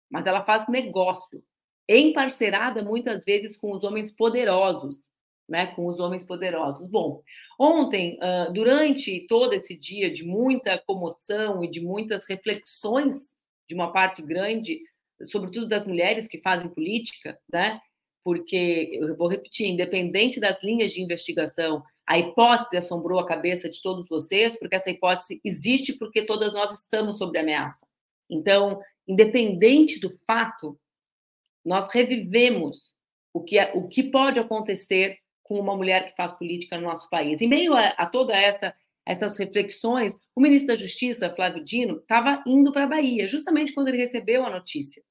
mas 0.10 0.26
ela 0.26 0.46
faz 0.46 0.68
negócio, 0.70 1.44
emparcerada 1.90 2.84
muitas 2.84 3.26
vezes 3.26 3.58
com 3.58 3.74
os 3.74 3.84
homens 3.84 4.12
poderosos, 4.12 5.00
né, 5.50 5.68
com 5.68 5.88
os 5.88 6.00
homens 6.00 6.26
poderosos. 6.26 6.88
Bom, 6.88 7.24
ontem, 7.60 8.18
durante 8.54 9.26
todo 9.28 9.54
esse 9.54 9.78
dia 9.78 10.12
de 10.12 10.24
muita 10.24 10.78
comoção 10.78 11.64
e 11.64 11.70
de 11.70 11.82
muitas 11.82 12.28
reflexões 12.28 13.36
de 13.68 13.74
uma 13.74 13.92
parte 13.92 14.22
grande, 14.22 14.80
sobretudo 15.24 15.68
das 15.68 15.86
mulheres 15.86 16.28
que 16.28 16.42
fazem 16.42 16.70
política, 16.70 17.40
né, 17.52 17.82
porque, 18.24 18.92
eu 18.94 19.16
vou 19.18 19.28
repetir, 19.28 19.68
independente 19.68 20.40
das 20.40 20.62
linhas 20.62 20.92
de 20.92 21.02
investigação, 21.02 21.82
a 22.08 22.18
hipótese 22.18 22.78
assombrou 22.78 23.20
a 23.20 23.28
cabeça 23.28 23.70
de 23.70 23.82
todos 23.82 24.08
vocês, 24.08 24.58
porque 24.58 24.76
essa 24.76 24.90
hipótese 24.90 25.42
existe 25.44 25.94
porque 25.94 26.26
todas 26.26 26.54
nós 26.54 26.72
estamos 26.72 27.18
sob 27.18 27.38
ameaça. 27.38 27.86
Então, 28.30 28.82
independente 29.06 30.00
do 30.00 30.10
fato, 30.26 30.80
nós 31.66 31.92
revivemos 31.92 32.96
o 33.34 33.44
que, 33.44 33.60
é, 33.60 33.74
o 33.76 33.88
que 33.88 34.04
pode 34.04 34.40
acontecer 34.40 35.18
com 35.44 35.60
uma 35.60 35.76
mulher 35.76 36.08
que 36.08 36.16
faz 36.16 36.32
política 36.32 36.78
no 36.78 36.88
nosso 36.88 37.10
país. 37.10 37.42
Em 37.42 37.48
meio 37.48 37.74
a, 37.74 37.88
a 37.90 38.06
toda 38.06 38.36
essa 38.36 38.74
essas 39.08 39.38
reflexões, 39.38 40.20
o 40.36 40.42
ministro 40.42 40.68
da 40.68 40.76
Justiça, 40.76 41.34
Flávio 41.34 41.64
Dino, 41.64 41.98
estava 41.98 42.44
indo 42.46 42.74
para 42.74 42.84
a 42.84 42.88
Bahia, 42.88 43.26
justamente 43.26 43.74
quando 43.74 43.88
ele 43.88 43.98
recebeu 43.98 44.46
a 44.46 44.50
notícia. 44.50 45.02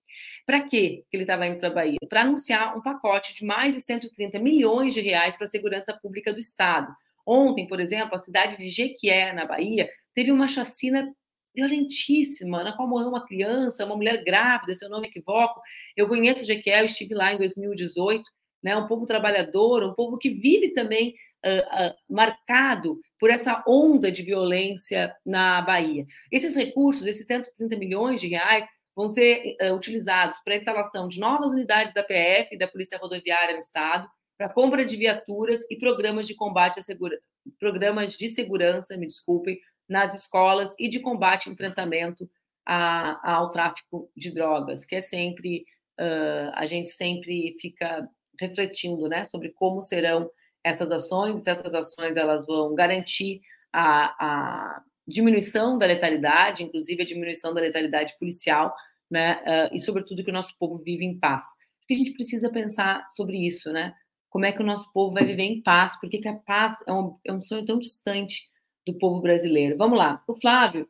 Para 0.45 0.61
que 0.63 1.05
ele 1.13 1.23
estava 1.23 1.47
indo 1.47 1.59
para 1.59 1.69
a 1.69 1.75
Bahia? 1.75 1.99
Para 2.09 2.23
anunciar 2.23 2.77
um 2.77 2.83
pacote 2.83 3.35
de 3.35 3.45
mais 3.45 3.75
de 3.75 3.81
130 3.81 4.39
milhões 4.39 4.95
de 4.95 5.01
reais 5.01 5.37
para 5.37 5.45
a 5.45 5.49
segurança 5.49 5.93
pública 5.93 6.33
do 6.33 6.39
Estado. 6.39 6.93
Ontem, 7.27 7.67
por 7.67 7.81
exemplo, 7.81 8.15
a 8.15 8.19
cidade 8.19 8.57
de 8.57 8.69
Jequié, 8.69 9.33
na 9.33 9.45
Bahia, 9.45 9.91
teve 10.15 10.31
uma 10.31 10.47
chacina 10.47 11.13
violentíssima, 11.55 12.63
na 12.63 12.77
qual 12.77 12.87
morreu 12.87 13.09
uma 13.09 13.27
criança, 13.27 13.85
uma 13.85 13.97
mulher 13.97 14.23
grávida, 14.23 14.75
se 14.75 14.85
eu 14.85 14.91
não 14.91 15.01
me 15.01 15.09
equivoco. 15.09 15.61
Eu 15.97 16.07
conheço 16.07 16.45
Jequié, 16.45 16.81
eu 16.81 16.85
estive 16.85 17.15
lá 17.15 17.33
em 17.33 17.39
2018 17.39 18.23
né? 18.63 18.77
um 18.77 18.87
povo 18.87 19.07
trabalhador, 19.07 19.85
um 19.85 19.95
povo 19.95 20.19
que 20.19 20.31
vive 20.31 20.71
também 20.71 21.15
uh, 21.45 21.89
uh, 21.89 21.95
marcado 22.09 23.01
por 23.19 23.31
essa 23.31 23.63
onda 23.67 24.11
de 24.11 24.23
violência 24.23 25.15
na 25.25 25.63
Bahia. 25.63 26.05
Esses 26.33 26.57
recursos, 26.57 27.07
esses 27.07 27.27
130 27.27 27.77
milhões 27.77 28.21
de 28.21 28.27
reais, 28.27 28.67
vão 28.97 29.09
ser 29.09 29.57
uh, 29.61 29.75
utilizados 29.75 30.39
para 30.43 30.55
a 30.55 30.57
instalação 30.57 31.07
de 31.07 31.21
novas 31.21 31.53
unidades 31.53 31.93
da 31.93 32.03
PF 32.03 32.55
e 32.55 32.59
da 32.59 32.67
Polícia 32.67 32.99
Rodoviária 32.99 33.53
no 33.53 33.61
Estado, 33.61 34.09
para 34.39 34.49
compra 34.49 34.85
de 34.85 34.97
viaturas 34.97 35.65
e 35.71 35.77
programas 35.77 36.27
de 36.27 36.35
combate 36.35 36.79
a 36.79 36.83
segura... 36.83 37.19
programas 37.61 38.17
de 38.17 38.29
segurança, 38.29 38.97
me 38.97 39.07
desculpem, 39.07 39.61
nas 39.89 40.15
escolas 40.15 40.75
e 40.79 40.89
de 40.89 40.99
combate 40.99 41.47
e 41.47 41.53
enfrentamento 41.53 42.29
a, 42.67 43.37
ao 43.37 43.51
tráfico 43.51 44.11
de 44.17 44.33
drogas, 44.33 44.85
que 44.85 44.97
é 44.97 45.01
sempre 45.01 45.65
uh, 46.01 46.51
a 46.55 46.67
gente 46.67 46.89
sempre 46.89 47.55
fica 47.61 48.09
refletindo 48.41 49.09
né, 49.09 49.25
sobre 49.25 49.51
como 49.51 49.83
serão 49.83 50.31
essas 50.65 50.91
ações, 50.91 51.47
essas 51.47 51.75
ações 51.75 52.17
elas 52.17 52.47
vão 52.47 52.75
garantir 52.75 53.41
a, 53.73 54.07
a 54.19 54.83
diminuição 55.07 55.79
da 55.79 55.87
letalidade, 55.87 56.65
inclusive 56.65 57.03
a 57.03 57.07
diminuição 57.07 57.55
da 57.55 57.61
letalidade 57.61 58.19
policial, 58.19 58.75
né, 59.11 59.41
uh, 59.43 59.75
e 59.75 59.79
sobretudo 59.79 60.25
que 60.25 60.31
o 60.31 60.35
nosso 60.35 60.57
povo 60.59 60.79
vive 60.79 61.05
em 61.05 61.19
paz. 61.19 61.45
Porque 61.81 61.95
a 61.95 61.97
gente 61.97 62.13
precisa 62.15 62.51
pensar 62.51 63.07
sobre 63.17 63.47
isso, 63.47 63.73
né? 63.73 63.95
Como 64.29 64.45
é 64.45 64.53
que 64.53 64.61
o 64.61 64.67
nosso 64.67 64.93
povo 64.93 65.15
vai 65.15 65.25
viver 65.25 65.45
em 65.45 65.63
paz? 65.63 65.99
Por 66.01 66.11
que, 66.11 66.27
a 66.27 66.35
paz 66.35 66.75
é 66.87 66.93
um, 66.93 67.17
é 67.25 67.33
um 67.33 67.41
sonho 67.41 67.65
tão 67.65 67.79
distante 67.79 68.49
do 68.85 68.99
povo 68.99 69.21
brasileiro? 69.21 69.79
Vamos 69.79 69.97
lá. 69.97 70.23
O 70.27 70.35
Flávio 70.35 70.89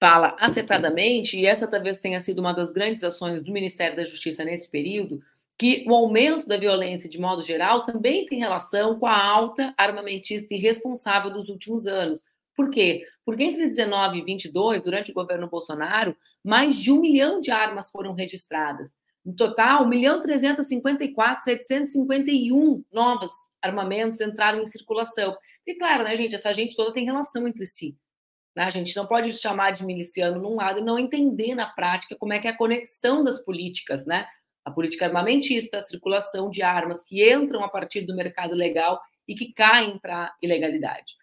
fala 0.00 0.36
acertadamente, 0.38 1.38
e 1.38 1.46
essa 1.46 1.68
talvez 1.68 2.00
tenha 2.00 2.20
sido 2.20 2.38
uma 2.38 2.52
das 2.52 2.72
grandes 2.72 3.04
ações 3.04 3.42
do 3.42 3.52
Ministério 3.52 3.96
da 3.96 4.04
Justiça 4.04 4.44
nesse 4.44 4.70
período, 4.70 5.20
que 5.58 5.84
o 5.88 5.94
aumento 5.94 6.46
da 6.46 6.56
violência, 6.56 7.08
de 7.08 7.20
modo 7.20 7.42
geral, 7.42 7.82
também 7.82 8.26
tem 8.26 8.38
relação 8.38 8.98
com 8.98 9.06
a 9.06 9.16
alta 9.16 9.72
armamentista 9.76 10.54
irresponsável 10.54 11.30
dos 11.30 11.48
últimos 11.48 11.86
anos. 11.86 12.22
Por 12.56 12.70
quê? 12.70 13.02
Porque 13.24 13.42
entre 13.42 13.66
19 13.66 14.18
e 14.18 14.24
22, 14.24 14.82
durante 14.82 15.10
o 15.10 15.14
governo 15.14 15.48
Bolsonaro, 15.48 16.16
mais 16.42 16.76
de 16.76 16.92
um 16.92 17.00
milhão 17.00 17.40
de 17.40 17.50
armas 17.50 17.90
foram 17.90 18.14
registradas. 18.14 18.94
No 19.24 19.34
total, 19.34 19.84
1 19.84 19.88
milhão 19.88 20.20
354, 20.20 21.44
751 21.44 22.84
novos 22.92 23.30
armamentos 23.62 24.20
entraram 24.20 24.60
em 24.60 24.66
circulação. 24.66 25.34
E 25.66 25.74
claro, 25.76 26.04
né, 26.04 26.14
gente, 26.14 26.34
essa 26.34 26.52
gente 26.52 26.76
toda 26.76 26.92
tem 26.92 27.06
relação 27.06 27.48
entre 27.48 27.64
si. 27.64 27.96
Né? 28.54 28.64
A 28.64 28.70
gente 28.70 28.94
não 28.94 29.06
pode 29.06 29.34
chamar 29.36 29.70
de 29.70 29.84
miliciano 29.84 30.40
num 30.40 30.56
lado 30.56 30.80
e 30.80 30.84
não 30.84 30.98
entender 30.98 31.54
na 31.54 31.66
prática 31.66 32.16
como 32.16 32.34
é 32.34 32.38
que 32.38 32.46
é 32.46 32.50
a 32.50 32.56
conexão 32.56 33.24
das 33.24 33.38
políticas, 33.42 34.04
né? 34.04 34.26
A 34.64 34.70
política 34.70 35.06
armamentista, 35.06 35.78
a 35.78 35.82
circulação 35.82 36.50
de 36.50 36.62
armas 36.62 37.02
que 37.02 37.30
entram 37.30 37.62
a 37.62 37.68
partir 37.68 38.02
do 38.02 38.16
mercado 38.16 38.54
legal 38.54 39.00
e 39.28 39.34
que 39.34 39.52
caem 39.52 39.98
para 39.98 40.26
a 40.26 40.34
ilegalidade. 40.42 41.14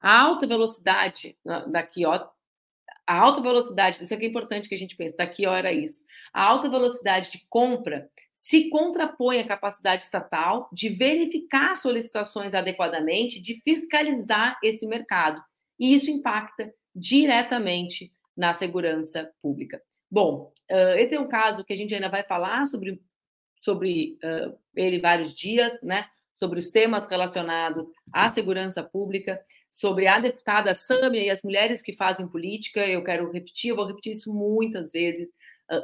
A 0.00 0.20
alta 0.20 0.46
velocidade 0.46 1.36
daqui, 1.66 2.06
ó, 2.06 2.28
a 3.08 3.14
alta 3.14 3.40
velocidade, 3.40 4.02
isso 4.02 4.12
aqui 4.12 4.26
é 4.26 4.28
importante 4.28 4.68
que 4.68 4.74
a 4.74 4.78
gente 4.78 4.94
pense, 4.94 5.16
daqui 5.16 5.46
ó, 5.46 5.56
era 5.56 5.72
isso. 5.72 6.04
A 6.30 6.44
alta 6.44 6.68
velocidade 6.68 7.30
de 7.30 7.46
compra 7.48 8.08
se 8.34 8.68
contrapõe 8.68 9.40
à 9.40 9.46
capacidade 9.46 10.02
estatal 10.02 10.68
de 10.70 10.90
verificar 10.90 11.74
solicitações 11.76 12.52
adequadamente, 12.52 13.40
de 13.40 13.54
fiscalizar 13.62 14.58
esse 14.62 14.86
mercado. 14.86 15.42
E 15.78 15.94
isso 15.94 16.10
impacta 16.10 16.70
diretamente 16.94 18.12
na 18.38 18.54
segurança 18.54 19.30
pública. 19.42 19.82
Bom, 20.08 20.52
esse 20.96 21.16
é 21.16 21.20
um 21.20 21.28
caso 21.28 21.64
que 21.64 21.72
a 21.72 21.76
gente 21.76 21.92
ainda 21.92 22.08
vai 22.08 22.22
falar 22.22 22.64
sobre, 22.66 23.02
sobre 23.60 24.16
ele 24.74 25.00
vários 25.00 25.34
dias, 25.34 25.76
né? 25.82 26.06
sobre 26.38 26.60
os 26.60 26.70
temas 26.70 27.08
relacionados 27.08 27.84
à 28.12 28.28
segurança 28.28 28.82
pública, 28.82 29.42
sobre 29.70 30.06
a 30.06 30.20
deputada 30.20 30.72
Sâmia 30.72 31.20
e 31.20 31.30
as 31.30 31.42
mulheres 31.42 31.82
que 31.82 31.92
fazem 31.92 32.28
política. 32.28 32.86
Eu 32.86 33.02
quero 33.02 33.30
repetir, 33.32 33.70
eu 33.70 33.76
vou 33.76 33.86
repetir 33.86 34.12
isso 34.12 34.32
muitas 34.32 34.92
vezes. 34.92 35.32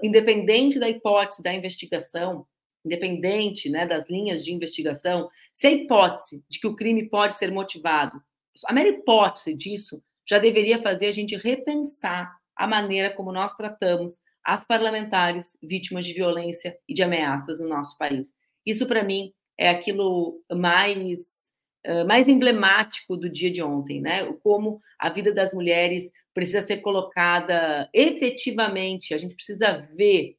Independente 0.02 0.78
da 0.78 0.88
hipótese 0.88 1.42
da 1.42 1.52
investigação, 1.52 2.46
independente 2.84 3.68
né, 3.68 3.84
das 3.84 4.08
linhas 4.08 4.44
de 4.44 4.54
investigação, 4.54 5.28
se 5.52 5.66
a 5.66 5.70
hipótese 5.72 6.44
de 6.48 6.60
que 6.60 6.68
o 6.68 6.76
crime 6.76 7.08
pode 7.08 7.34
ser 7.34 7.50
motivado, 7.50 8.22
a 8.66 8.72
mera 8.72 8.88
hipótese 8.88 9.54
disso 9.54 10.00
já 10.24 10.38
deveria 10.38 10.80
fazer 10.80 11.06
a 11.06 11.12
gente 11.12 11.36
repensar 11.36 12.32
a 12.56 12.66
maneira 12.66 13.10
como 13.10 13.32
nós 13.32 13.54
tratamos 13.54 14.22
as 14.44 14.66
parlamentares 14.66 15.56
vítimas 15.62 16.04
de 16.04 16.12
violência 16.12 16.76
e 16.88 16.92
de 16.92 17.02
ameaças 17.02 17.60
no 17.60 17.68
nosso 17.68 17.96
país. 17.96 18.34
Isso, 18.64 18.86
para 18.86 19.02
mim, 19.02 19.32
é 19.58 19.70
aquilo 19.70 20.42
mais, 20.52 21.50
uh, 21.86 22.06
mais 22.06 22.28
emblemático 22.28 23.16
do 23.16 23.28
dia 23.28 23.50
de 23.50 23.62
ontem, 23.62 24.00
né? 24.00 24.30
Como 24.42 24.80
a 24.98 25.08
vida 25.08 25.32
das 25.32 25.54
mulheres 25.54 26.10
precisa 26.34 26.60
ser 26.60 26.78
colocada 26.78 27.88
efetivamente, 27.92 29.14
a 29.14 29.18
gente 29.18 29.34
precisa 29.34 29.78
ver 29.94 30.36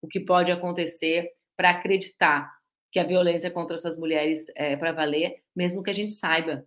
o 0.00 0.08
que 0.08 0.20
pode 0.20 0.52
acontecer 0.52 1.30
para 1.56 1.70
acreditar 1.70 2.54
que 2.92 2.98
a 2.98 3.04
violência 3.04 3.50
contra 3.50 3.74
essas 3.74 3.98
mulheres 3.98 4.46
é 4.54 4.76
para 4.76 4.92
valer, 4.92 5.42
mesmo 5.54 5.82
que 5.82 5.90
a 5.90 5.94
gente 5.94 6.14
saiba, 6.14 6.64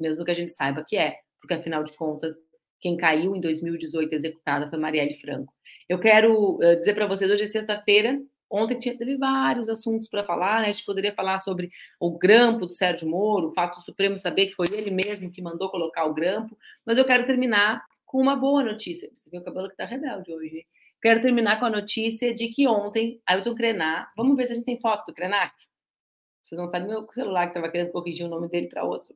mesmo 0.00 0.24
que 0.24 0.30
a 0.30 0.34
gente 0.34 0.50
saiba 0.50 0.84
que 0.84 0.96
é, 0.96 1.18
porque 1.40 1.54
afinal 1.54 1.84
de 1.84 1.92
contas 1.92 2.34
quem 2.80 2.96
caiu 2.96 3.36
em 3.36 3.40
2018 3.40 4.14
executada 4.14 4.66
foi 4.66 4.78
Marielle 4.78 5.14
Franco. 5.14 5.52
Eu 5.88 5.98
quero 5.98 6.56
uh, 6.56 6.76
dizer 6.76 6.94
para 6.94 7.06
vocês, 7.06 7.30
hoje 7.30 7.44
é 7.44 7.46
sexta-feira, 7.46 8.20
ontem 8.50 8.78
teve 8.78 9.16
vários 9.16 9.68
assuntos 9.68 10.08
para 10.08 10.22
falar, 10.22 10.62
né? 10.62 10.68
a 10.68 10.72
gente 10.72 10.84
poderia 10.84 11.12
falar 11.12 11.38
sobre 11.38 11.70
o 12.00 12.18
grampo 12.18 12.66
do 12.66 12.72
Sérgio 12.72 13.08
Moro, 13.08 13.48
o 13.48 13.54
fato 13.54 13.78
do 13.78 13.84
Supremo 13.84 14.18
saber 14.18 14.46
que 14.46 14.54
foi 14.54 14.66
ele 14.72 14.90
mesmo 14.90 15.30
que 15.30 15.40
mandou 15.40 15.70
colocar 15.70 16.04
o 16.06 16.14
grampo, 16.14 16.56
mas 16.84 16.98
eu 16.98 17.04
quero 17.04 17.26
terminar 17.26 17.84
com 18.04 18.18
uma 18.18 18.34
boa 18.34 18.64
notícia. 18.64 19.08
Você 19.14 19.30
vê 19.30 19.38
o 19.38 19.44
cabelo 19.44 19.68
que 19.68 19.74
está 19.74 19.84
rebelde 19.84 20.32
hoje. 20.32 20.66
Quero 21.00 21.22
terminar 21.22 21.60
com 21.60 21.66
a 21.66 21.70
notícia 21.70 22.34
de 22.34 22.48
que 22.48 22.66
ontem, 22.66 23.20
Ailton 23.24 23.54
Krenak, 23.54 24.10
vamos 24.16 24.36
ver 24.36 24.46
se 24.46 24.52
a 24.52 24.56
gente 24.56 24.64
tem 24.64 24.80
foto 24.80 25.06
do 25.06 25.14
Krenak? 25.14 25.54
Vocês 26.42 26.58
não 26.58 26.66
sabem 26.66 26.88
meu 26.88 27.06
celular 27.12 27.44
que 27.44 27.50
estava 27.50 27.70
querendo 27.70 27.92
corrigir 27.92 28.26
o 28.26 28.28
nome 28.28 28.48
dele 28.48 28.68
para 28.68 28.84
outro. 28.84 29.14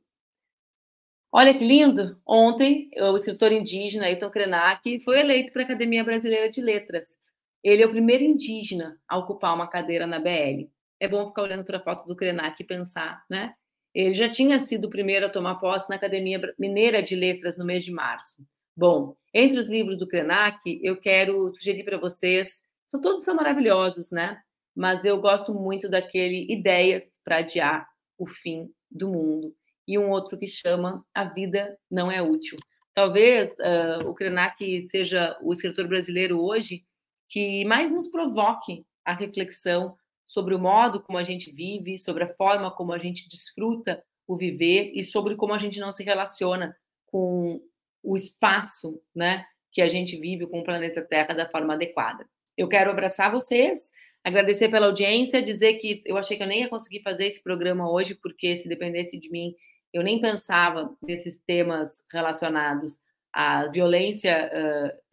Olha 1.37 1.53
que 1.53 1.65
lindo! 1.65 2.17
Ontem, 2.25 2.89
o 2.97 3.13
escritor 3.13 3.51
indígena 3.51 4.05
Ailton 4.05 4.29
Krenak 4.29 5.01
foi 5.01 5.19
eleito 5.19 5.51
para 5.51 5.63
a 5.63 5.65
Academia 5.65 6.01
Brasileira 6.01 6.49
de 6.49 6.61
Letras. 6.61 7.17
Ele 7.61 7.83
é 7.83 7.85
o 7.85 7.91
primeiro 7.91 8.23
indígena 8.23 8.97
a 9.05 9.17
ocupar 9.17 9.53
uma 9.53 9.67
cadeira 9.67 10.07
na 10.07 10.17
BL. 10.17 10.69
É 10.97 11.09
bom 11.09 11.27
ficar 11.27 11.41
olhando 11.41 11.65
para 11.65 11.75
a 11.75 11.81
foto 11.81 12.05
do 12.05 12.15
Krenak 12.15 12.63
e 12.63 12.65
pensar, 12.65 13.21
né? 13.29 13.53
Ele 13.93 14.13
já 14.13 14.29
tinha 14.29 14.57
sido 14.59 14.85
o 14.85 14.89
primeiro 14.89 15.25
a 15.25 15.29
tomar 15.29 15.55
posse 15.55 15.89
na 15.89 15.97
Academia 15.97 16.39
Mineira 16.57 17.03
de 17.03 17.17
Letras 17.17 17.57
no 17.57 17.65
mês 17.65 17.83
de 17.83 17.91
março. 17.91 18.41
Bom, 18.73 19.17
entre 19.33 19.59
os 19.59 19.67
livros 19.67 19.97
do 19.97 20.07
Krenak, 20.07 20.79
eu 20.81 20.95
quero 20.95 21.53
sugerir 21.53 21.83
para 21.83 21.97
vocês, 21.97 22.61
são 22.85 23.01
todos 23.01 23.25
são 23.25 23.35
maravilhosos, 23.35 24.09
né? 24.09 24.39
Mas 24.73 25.03
eu 25.03 25.19
gosto 25.19 25.53
muito 25.53 25.89
daquele 25.89 26.47
Ideias 26.49 27.03
para 27.25 27.39
adiar 27.39 27.85
o 28.17 28.25
fim 28.25 28.69
do 28.89 29.09
mundo 29.11 29.53
e 29.87 29.97
um 29.97 30.09
outro 30.09 30.37
que 30.37 30.47
chama 30.47 31.05
A 31.13 31.25
Vida 31.25 31.77
Não 31.89 32.11
É 32.11 32.21
Útil. 32.21 32.57
Talvez 32.93 33.51
uh, 33.51 34.07
o 34.07 34.13
Krenak 34.13 34.89
seja 34.89 35.37
o 35.41 35.51
escritor 35.51 35.87
brasileiro 35.87 36.41
hoje 36.41 36.85
que 37.27 37.65
mais 37.65 37.91
nos 37.91 38.07
provoque 38.07 38.85
a 39.03 39.13
reflexão 39.13 39.95
sobre 40.25 40.55
o 40.55 40.59
modo 40.59 41.01
como 41.01 41.17
a 41.17 41.23
gente 41.23 41.51
vive, 41.51 41.97
sobre 41.97 42.23
a 42.23 42.27
forma 42.27 42.71
como 42.71 42.93
a 42.93 42.97
gente 42.97 43.27
desfruta 43.27 44.03
o 44.27 44.35
viver 44.35 44.91
e 44.95 45.03
sobre 45.03 45.35
como 45.35 45.53
a 45.53 45.57
gente 45.57 45.79
não 45.79 45.91
se 45.91 46.03
relaciona 46.03 46.75
com 47.05 47.61
o 48.01 48.15
espaço, 48.15 49.01
né, 49.15 49.45
que 49.71 49.81
a 49.81 49.87
gente 49.87 50.17
vive 50.17 50.47
com 50.47 50.59
o 50.59 50.63
planeta 50.63 51.01
Terra 51.01 51.33
da 51.33 51.49
forma 51.49 51.73
adequada. 51.73 52.25
Eu 52.57 52.67
quero 52.67 52.89
abraçar 52.89 53.31
vocês, 53.31 53.91
agradecer 54.23 54.69
pela 54.69 54.87
audiência, 54.87 55.41
dizer 55.41 55.73
que 55.75 56.01
eu 56.05 56.17
achei 56.17 56.37
que 56.37 56.43
eu 56.43 56.47
nem 56.47 56.61
ia 56.61 56.69
conseguir 56.69 57.01
fazer 57.01 57.27
esse 57.27 57.43
programa 57.43 57.91
hoje, 57.91 58.15
porque 58.15 58.55
se 58.55 58.67
dependesse 58.67 59.19
de 59.19 59.29
mim, 59.29 59.53
eu 59.95 60.03
nem 60.03 60.19
pensava 60.19 60.93
nesses 61.01 61.37
temas 61.37 62.05
relacionados 62.11 62.99
à 63.31 63.67
violência, 63.67 64.51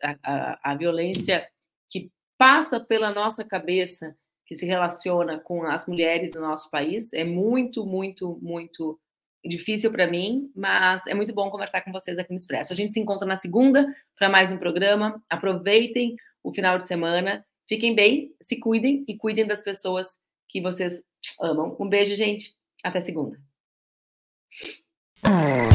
à, 0.03 0.17
à, 0.25 0.73
à 0.73 0.75
violência 0.75 1.49
que 1.89 2.11
passa 2.37 2.81
pela 2.81 3.15
nossa 3.15 3.45
cabeça, 3.45 4.17
que 4.45 4.57
se 4.57 4.67
relaciona 4.67 5.39
com 5.39 5.63
as 5.63 5.87
mulheres 5.87 6.35
no 6.35 6.41
nosso 6.41 6.69
país. 6.69 7.13
É 7.13 7.23
muito, 7.23 7.87
muito, 7.87 8.41
muito 8.43 8.99
difícil 9.45 9.93
para 9.93 10.11
mim, 10.11 10.51
mas 10.55 11.07
é 11.07 11.15
muito 11.15 11.33
bom 11.33 11.49
conversar 11.49 11.83
com 11.83 11.93
vocês 11.93 12.19
aqui 12.19 12.33
no 12.33 12.39
Expresso. 12.39 12.73
A 12.73 12.77
gente 12.77 12.93
se 12.93 12.99
encontra 12.99 13.27
na 13.27 13.37
segunda 13.37 13.87
para 14.19 14.29
mais 14.29 14.51
um 14.51 14.59
programa. 14.59 15.23
Aproveitem 15.31 16.17
o 16.43 16.53
final 16.53 16.77
de 16.77 16.89
semana, 16.89 17.47
fiquem 17.69 17.95
bem, 17.95 18.35
se 18.41 18.59
cuidem 18.59 19.05
e 19.07 19.17
cuidem 19.17 19.47
das 19.47 19.63
pessoas 19.63 20.19
que 20.49 20.61
vocês 20.61 21.05
amam. 21.41 21.77
Um 21.79 21.89
beijo, 21.89 22.17
gente. 22.17 22.53
Até 22.83 23.01
segunda. 23.01 23.52
Oh. 25.25 25.69